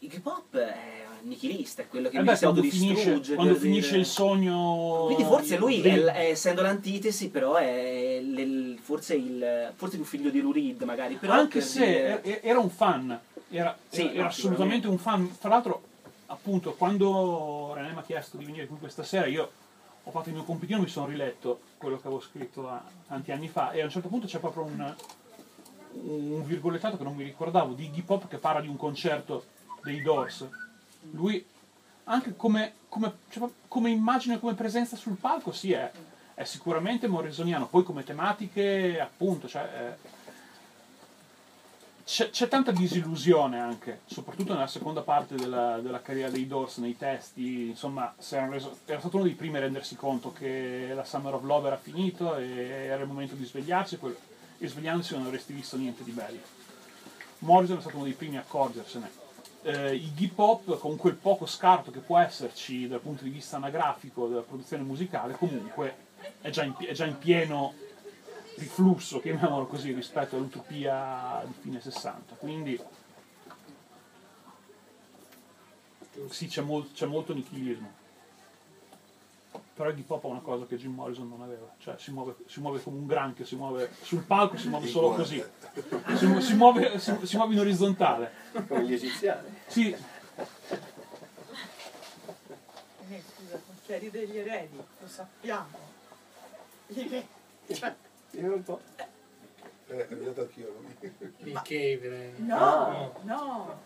[0.00, 3.34] Iggy Pop è nichilista, è quello che Eh beh, si quando finisce, autodistrugge.
[3.36, 5.02] quando finisce il sogno.
[5.06, 10.30] Quindi forse lui, è, è- essendo l'antitesi, però è l- forse, il, forse più figlio
[10.30, 11.14] di Lou Reed magari.
[11.14, 13.16] Però anche se dire- er- era un fan,
[13.56, 15.26] era, Sì, era assolutamente un fan.
[15.28, 15.82] Fra l'altro,
[16.26, 19.50] appunto, quando René mi ha chiesto di venire qui questa sera, io
[20.04, 23.48] ho fatto il mio compitino, mi sono riletto quello che avevo scritto a- tanti anni
[23.48, 24.94] fa e a un certo punto c'è proprio un,
[25.92, 29.44] un virgolettato che non mi ricordavo di Iggy Pop che parla di un concerto
[29.82, 30.48] dei Doors.
[31.12, 31.44] Lui,
[32.04, 35.90] anche come, come, cioè, come immagine, come presenza sul palco, sì, è,
[36.34, 40.21] è sicuramente morrisoniano, poi come tematiche, appunto, cioè, eh,
[42.04, 46.96] c'è, c'è tanta disillusione anche, soprattutto nella seconda parte della, della carriera dei Doors, nei
[46.96, 48.12] testi, insomma,
[48.50, 51.76] reso- era stato uno dei primi a rendersi conto che la Summer of Love era
[51.76, 52.46] finito e
[52.86, 54.16] era il momento di svegliarsi, quel-
[54.58, 56.40] e svegliandosi non avresti visto niente di bello.
[57.38, 59.10] Morrison è stato uno dei primi a accorgersene.
[59.62, 64.26] Eh, Iggy Pop, con quel poco scarto che può esserci dal punto di vista anagrafico
[64.26, 65.94] della produzione musicale, comunque
[66.40, 67.74] è già in, è già in pieno
[68.56, 72.34] riflusso, chiamiamolo così, rispetto all'utopia di fine 60.
[72.36, 72.80] Quindi
[76.28, 78.00] sì, c'è, mol- c'è molto nichilismo.
[79.74, 82.60] Però Iggy Pop ha una cosa che Jim Morrison non aveva, cioè si muove, si
[82.60, 85.42] muove come un granchio, si muove sul palco, si muove solo così,
[86.16, 88.32] si, mu- si muove, si- si muove in orizzontale.
[88.68, 89.48] Come gli egiziani.
[89.66, 89.96] Sì,
[93.10, 95.78] Eh, scusa, contieri degli eredi, lo sappiamo.
[96.86, 97.24] Gli.
[97.72, 97.94] Cioè,
[98.32, 98.80] Io un po'.
[99.88, 100.74] Eh, è venuto anch'io.
[101.38, 102.00] Il Cave.
[102.02, 102.32] eh.
[102.38, 103.80] No, no,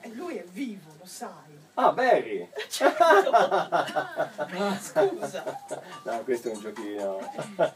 [0.00, 1.56] E lui è vivo, lo sai.
[1.74, 2.48] Ah, Barry!
[4.80, 5.44] Scusa.
[6.02, 7.18] No, questo è un giochino.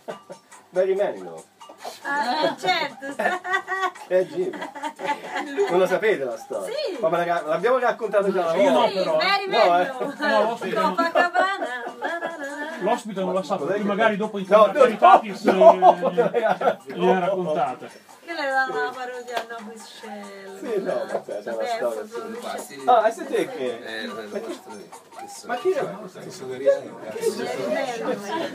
[0.71, 1.45] Barry Manilow.
[2.03, 3.07] Ah, certo.
[4.09, 4.59] È Jimmy.
[5.71, 6.75] Non lo sapete la storia?
[6.75, 6.99] Sì.
[7.01, 8.93] Ma l'abbiamo raccontato già una Io no, volta.
[8.95, 9.17] però.
[9.19, 10.13] Very No, bello.
[10.13, 10.15] eh.
[10.19, 11.85] No, non- Copacabana.
[12.83, 12.91] La, la, la, la.
[12.91, 15.73] L'ospite non lo sa, per Cos'è cui che- magari dopo in No, no, Caritatis no,
[15.75, 18.11] no, gliene raccontate.
[18.25, 20.59] Che le danno la parodia a Nobis Shell.
[20.59, 23.01] Sì, no, vabbè, c'è una Vabbè, storia.
[23.01, 24.03] Ah, e siete che?
[24.05, 24.11] Eh.
[25.47, 25.99] Ma chi era?
[26.13, 26.91] Che sono riani.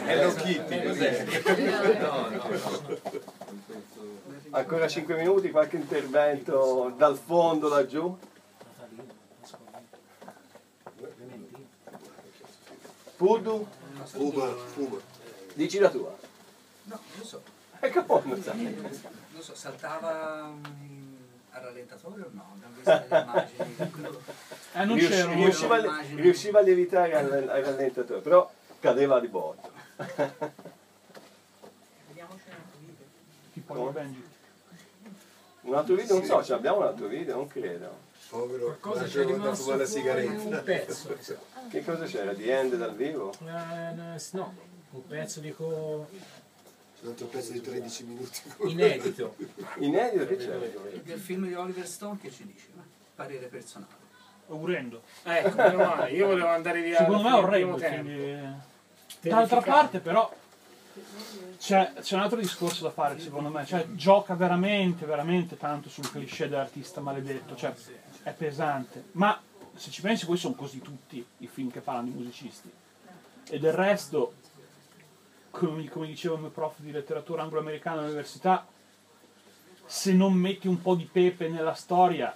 [0.06, 1.26] Hello Kitty, cos'è?
[2.00, 3.16] No, no, no.
[4.52, 8.18] Ancora 5 minuti, qualche intervento dal fondo laggiù?
[13.18, 13.68] Pudu,
[14.08, 14.98] Fuma, fuma.
[15.54, 16.16] dici la tua.
[16.84, 17.42] No, non so,
[17.80, 18.64] Ecco, non sai.
[18.74, 20.46] non so, saltava
[21.52, 22.56] al rallentatore o no?
[22.56, 23.76] Abbiamo visto delle immagini.
[24.74, 25.34] Eh, non Riusci- c'ero.
[25.34, 29.72] riusciva, riusciva a lievitare al, al rallentatore, però cadeva di botto.
[33.54, 34.24] Tipo io Benji.
[35.62, 36.16] Un altro video?
[36.16, 37.36] Non so, ce l'abbiamo un altro video?
[37.36, 38.06] Non credo.
[38.30, 40.32] Povero, Qualcosa c'è rimasto la sigaretta.
[40.32, 41.16] un pezzo.
[41.20, 41.36] sa.
[41.70, 42.34] Che cosa c'era?
[42.34, 43.32] Di End dal vivo?
[43.46, 43.94] Eh,
[44.32, 44.54] no,
[44.92, 46.08] un pezzo dico
[47.02, 48.42] Un altro pezzo di 13 minuti.
[48.68, 49.36] inedito.
[49.78, 50.58] Inedito che c'era?
[51.04, 52.66] Del film di Oliver Stone che ci dice?
[53.16, 54.06] Parere personale.
[54.48, 55.02] Orrendo.
[55.24, 56.98] Ecco, meno male, io volevo andare via.
[56.98, 57.76] Secondo me è orrendo.
[57.78, 58.66] quindi-
[59.22, 60.32] D'altra parte però
[61.58, 66.10] c'è, c'è un altro discorso da fare secondo me, cioè gioca veramente, veramente tanto sul
[66.10, 67.74] cliché dell'artista maledetto, cioè
[68.28, 69.42] è pesante, ma
[69.74, 72.70] se ci pensi poi sono così tutti i film che parlano di musicisti
[73.50, 74.34] e del resto,
[75.50, 78.68] come, come diceva il mio prof di letteratura anglo-americana all'università,
[79.86, 82.36] se non metti un po' di pepe nella storia,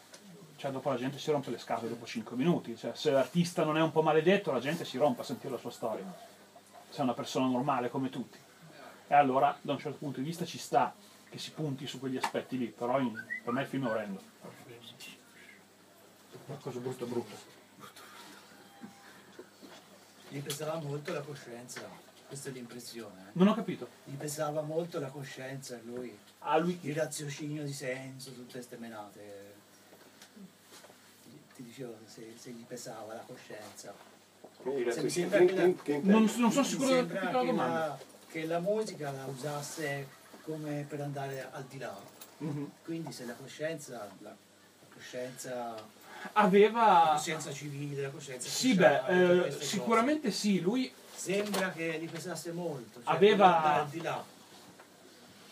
[0.56, 3.76] cioè dopo la gente si rompe le scatole dopo 5 minuti, cioè se l'artista non
[3.76, 6.06] è un po' maledetto la gente si rompe a sentire la sua storia,
[6.90, 8.38] se è una persona normale come tutti.
[9.08, 10.96] E allora da un certo punto di vista ci sta
[11.30, 14.22] che si punti su quegli aspetti lì, però in- per me il film è orrendo.
[16.46, 17.50] Qualcosa brutto brutto.
[20.30, 21.82] Gli pesava molto la coscienza,
[22.28, 23.22] questa è l'impressione.
[23.22, 23.30] eh.
[23.34, 23.88] Non ho capito.
[24.06, 26.18] Gli pesava molto la coscienza a lui.
[26.40, 29.50] A lui Il raziocinio di senso, tutte queste menate.
[31.56, 33.94] Ti dicevo se, se gli pesava la coscienza.
[34.64, 36.12] Che- Se mi che- sembra che- che la-?
[36.12, 37.78] Non, non sono Mi sicuro di aver sembra capito la che domanda.
[37.88, 40.08] la, che la musica la usasse
[40.44, 42.00] come per andare al di là.
[42.38, 42.72] Mhm.
[42.86, 44.36] Quindi se la coscienza, la,
[45.02, 47.12] la coscienza, la Aveva...
[47.16, 52.10] coscienza civile, la coscienza Sì, sociale, beh, eh, sicuramente sì, lui cose, sembra che gli
[52.10, 53.02] pesasse molto.
[53.04, 54.24] Cioè Aveva- al di là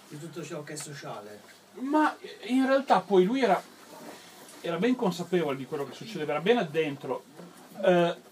[0.07, 1.41] di tutto ciò che è sociale.
[1.73, 3.61] Ma in realtà poi lui era,
[4.61, 7.23] era ben consapevole di quello che succedeva, era ben addentro.
[7.83, 8.27] Eh,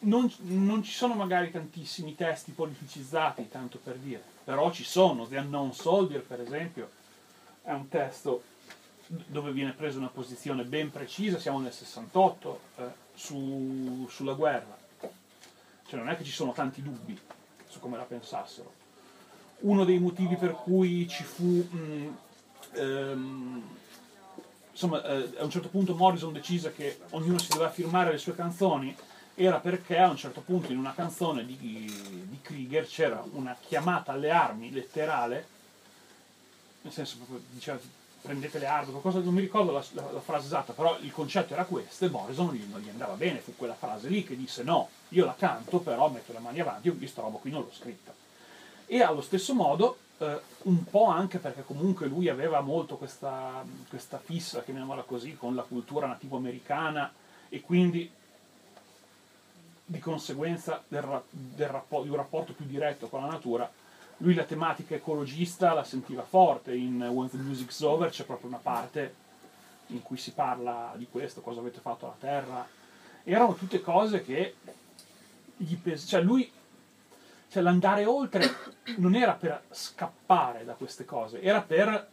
[0.00, 5.26] non, non ci sono magari tantissimi testi politicizzati, tanto per dire, però ci sono.
[5.26, 6.90] The Unknown Soldier, per esempio,
[7.62, 8.42] è un testo
[9.08, 14.76] dove viene presa una posizione ben precisa, siamo nel 68, eh, su- sulla guerra.
[15.86, 17.18] Cioè non è che ci sono tanti dubbi
[17.66, 18.78] su come la pensassero
[19.60, 22.16] uno dei motivi per cui ci fu mh,
[22.74, 23.62] ehm,
[24.70, 28.34] insomma eh, a un certo punto Morrison decise che ognuno si doveva firmare le sue
[28.34, 28.94] canzoni
[29.34, 34.12] era perché a un certo punto in una canzone di, di Krieger c'era una chiamata
[34.12, 35.46] alle armi letterale
[36.82, 37.78] nel senso proprio diceva
[38.28, 41.54] prendete le armi qualcosa non mi ricordo la, la- la frase esatta però il concetto
[41.54, 44.62] era questo e Morrison gli, non gli andava bene fu quella frase lì che disse
[44.62, 47.72] no io la canto però metto le mani avanti io questa roba qui non l'ho
[47.72, 48.12] scritta.
[48.90, 54.18] E allo stesso modo, eh, un po' anche perché comunque lui aveva molto questa, questa
[54.18, 57.12] fissa, chiamiamola così, con la cultura nativo-americana
[57.50, 58.10] e quindi
[59.84, 63.70] di conseguenza del del rappo- di un rapporto più diretto con la natura,
[64.18, 66.74] lui la tematica ecologista la sentiva forte.
[66.74, 69.26] In When the Music's Over c'è proprio una parte
[69.88, 72.66] in cui si parla di questo, cosa avete fatto alla Terra.
[73.24, 74.56] Erano tutte cose che
[75.56, 76.50] gli pes- cioè lui
[77.50, 78.44] cioè l'andare oltre
[78.96, 82.10] non era per scappare da queste cose, era per,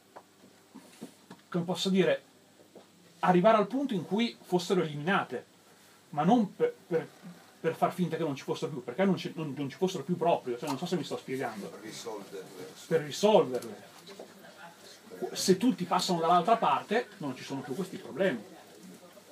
[1.50, 2.24] come posso dire,
[3.20, 5.46] arrivare al punto in cui fossero eliminate,
[6.12, 7.08] ma non per, per-
[7.66, 10.04] per far finta che non ci fossero più, perché non ci, non- non ci fossero
[10.04, 12.68] più proprio, cioè non so se mi sto spiegando, risolverle.
[12.86, 13.76] per risolverle.
[15.32, 18.40] Se tutti passano dall'altra parte non ci sono più questi problemi.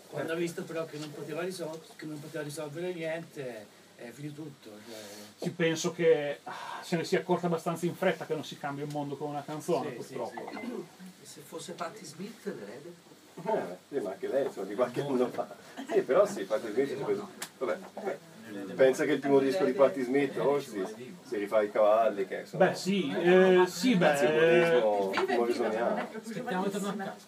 [0.07, 4.41] Quando ha visto però che non poteva, risol- che non poteva risolvere niente, è finito
[4.41, 4.69] tutto.
[4.87, 4.97] Cioè,
[5.43, 8.83] Sì, penso che ah, se ne sia accorta abbastanza in fretta che non si cambia
[8.83, 10.49] il mondo con una canzone, Sì, sì, purtroppo.
[11.21, 13.11] E se fosse Patti Smith, l'erede?
[13.35, 15.47] Eh, sì, ma anche lei insomma, di qualche anno fa.
[15.91, 17.29] Sì, però sì, fate il video.
[17.57, 18.17] Vabbè, vabbè.
[18.75, 20.83] pensa che il primo disco di Patti Smith, Orsi,
[21.23, 22.67] si rifà i cavalli, che insomma...
[22.67, 26.07] Beh sì, eh, sì, beh, simbolismo eh, morrisoniano.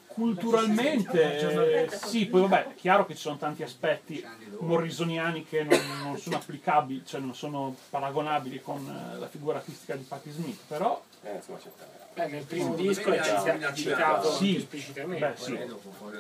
[0.08, 4.26] Culturalmente eh, sì, poi vabbè, è chiaro che ci sono tanti aspetti
[4.60, 9.96] morrisoniani che non, non sono applicabili, cioè non sono paragonabili con eh, la figura artistica
[9.96, 11.70] di Patti Smith, però Eh, insomma, c'è
[12.16, 15.28] Beh, nel primo disco è cita- citato Sì, esplicitamente.
[15.28, 15.60] beh, sì.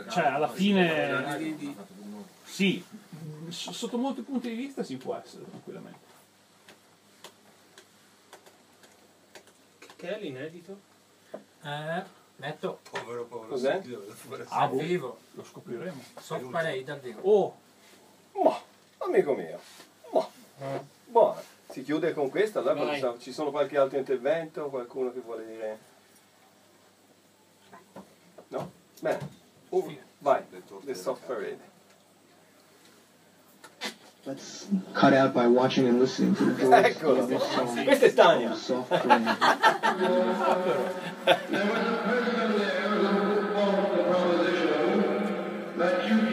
[0.09, 1.65] Cioè, alla fine,
[2.43, 2.83] sì,
[3.47, 5.99] sotto molti punti di vista si può essere tranquillamente.
[9.95, 10.79] Che è l'inedito?
[11.63, 12.03] Eh,
[12.35, 13.47] metto Povero, povero.
[13.51, 13.81] Cos'è?
[14.49, 15.17] Ah, boh, vivo.
[15.31, 16.03] lo scopriremo.
[16.19, 17.21] Sopra lei dal vivo.
[17.21, 17.57] Oh,
[18.43, 18.61] Ma,
[18.97, 19.59] amico mio,
[20.11, 20.27] ma,
[21.05, 21.41] buono.
[21.69, 25.79] Si chiude con questo, allora ci sono qualche altro intervento, qualcuno che vuole dire?
[28.49, 28.71] No?
[29.01, 30.41] Bene, Uh, vai,
[30.85, 31.57] The Soft Parade.
[34.25, 37.83] Let's cut out by watching and listening to the voice Eccolo, of this song.
[37.83, 38.53] questa è Stania.
[38.55, 38.91] Soft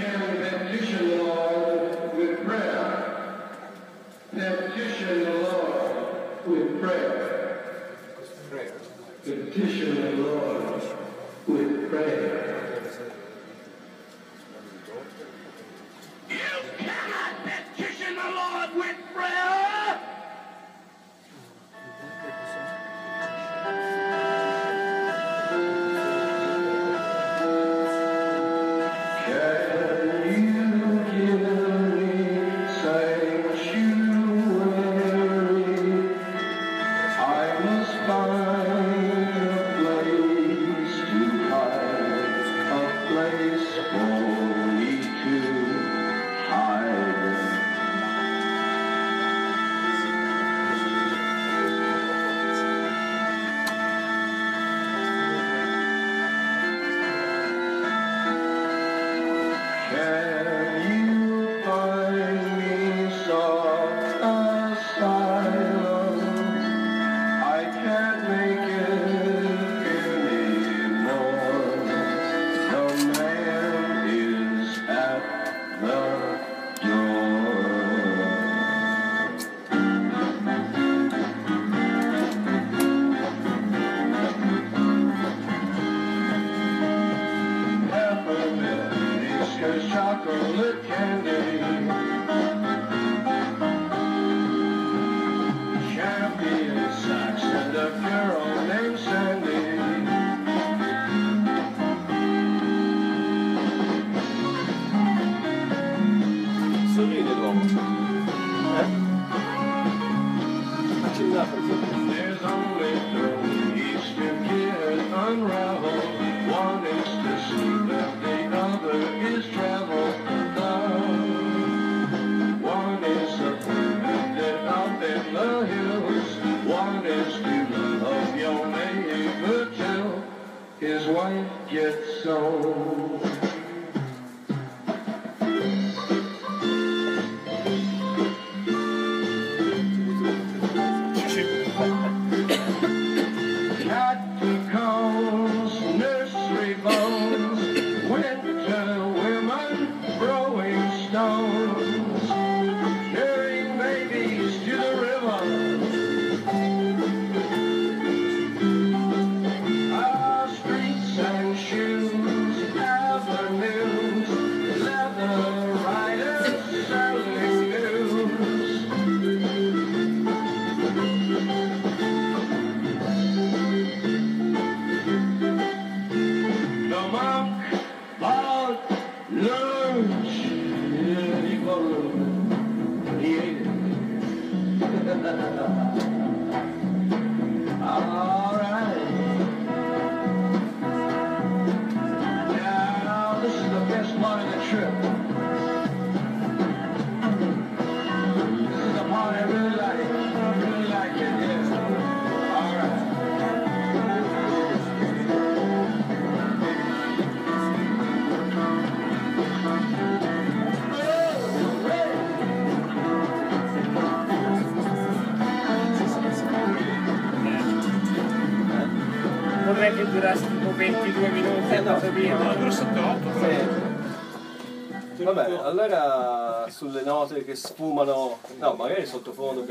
[227.52, 229.64] che sfumano, no, magari sottofondo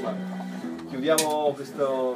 [0.00, 0.14] ma,
[0.88, 2.09] chiudiamo questo-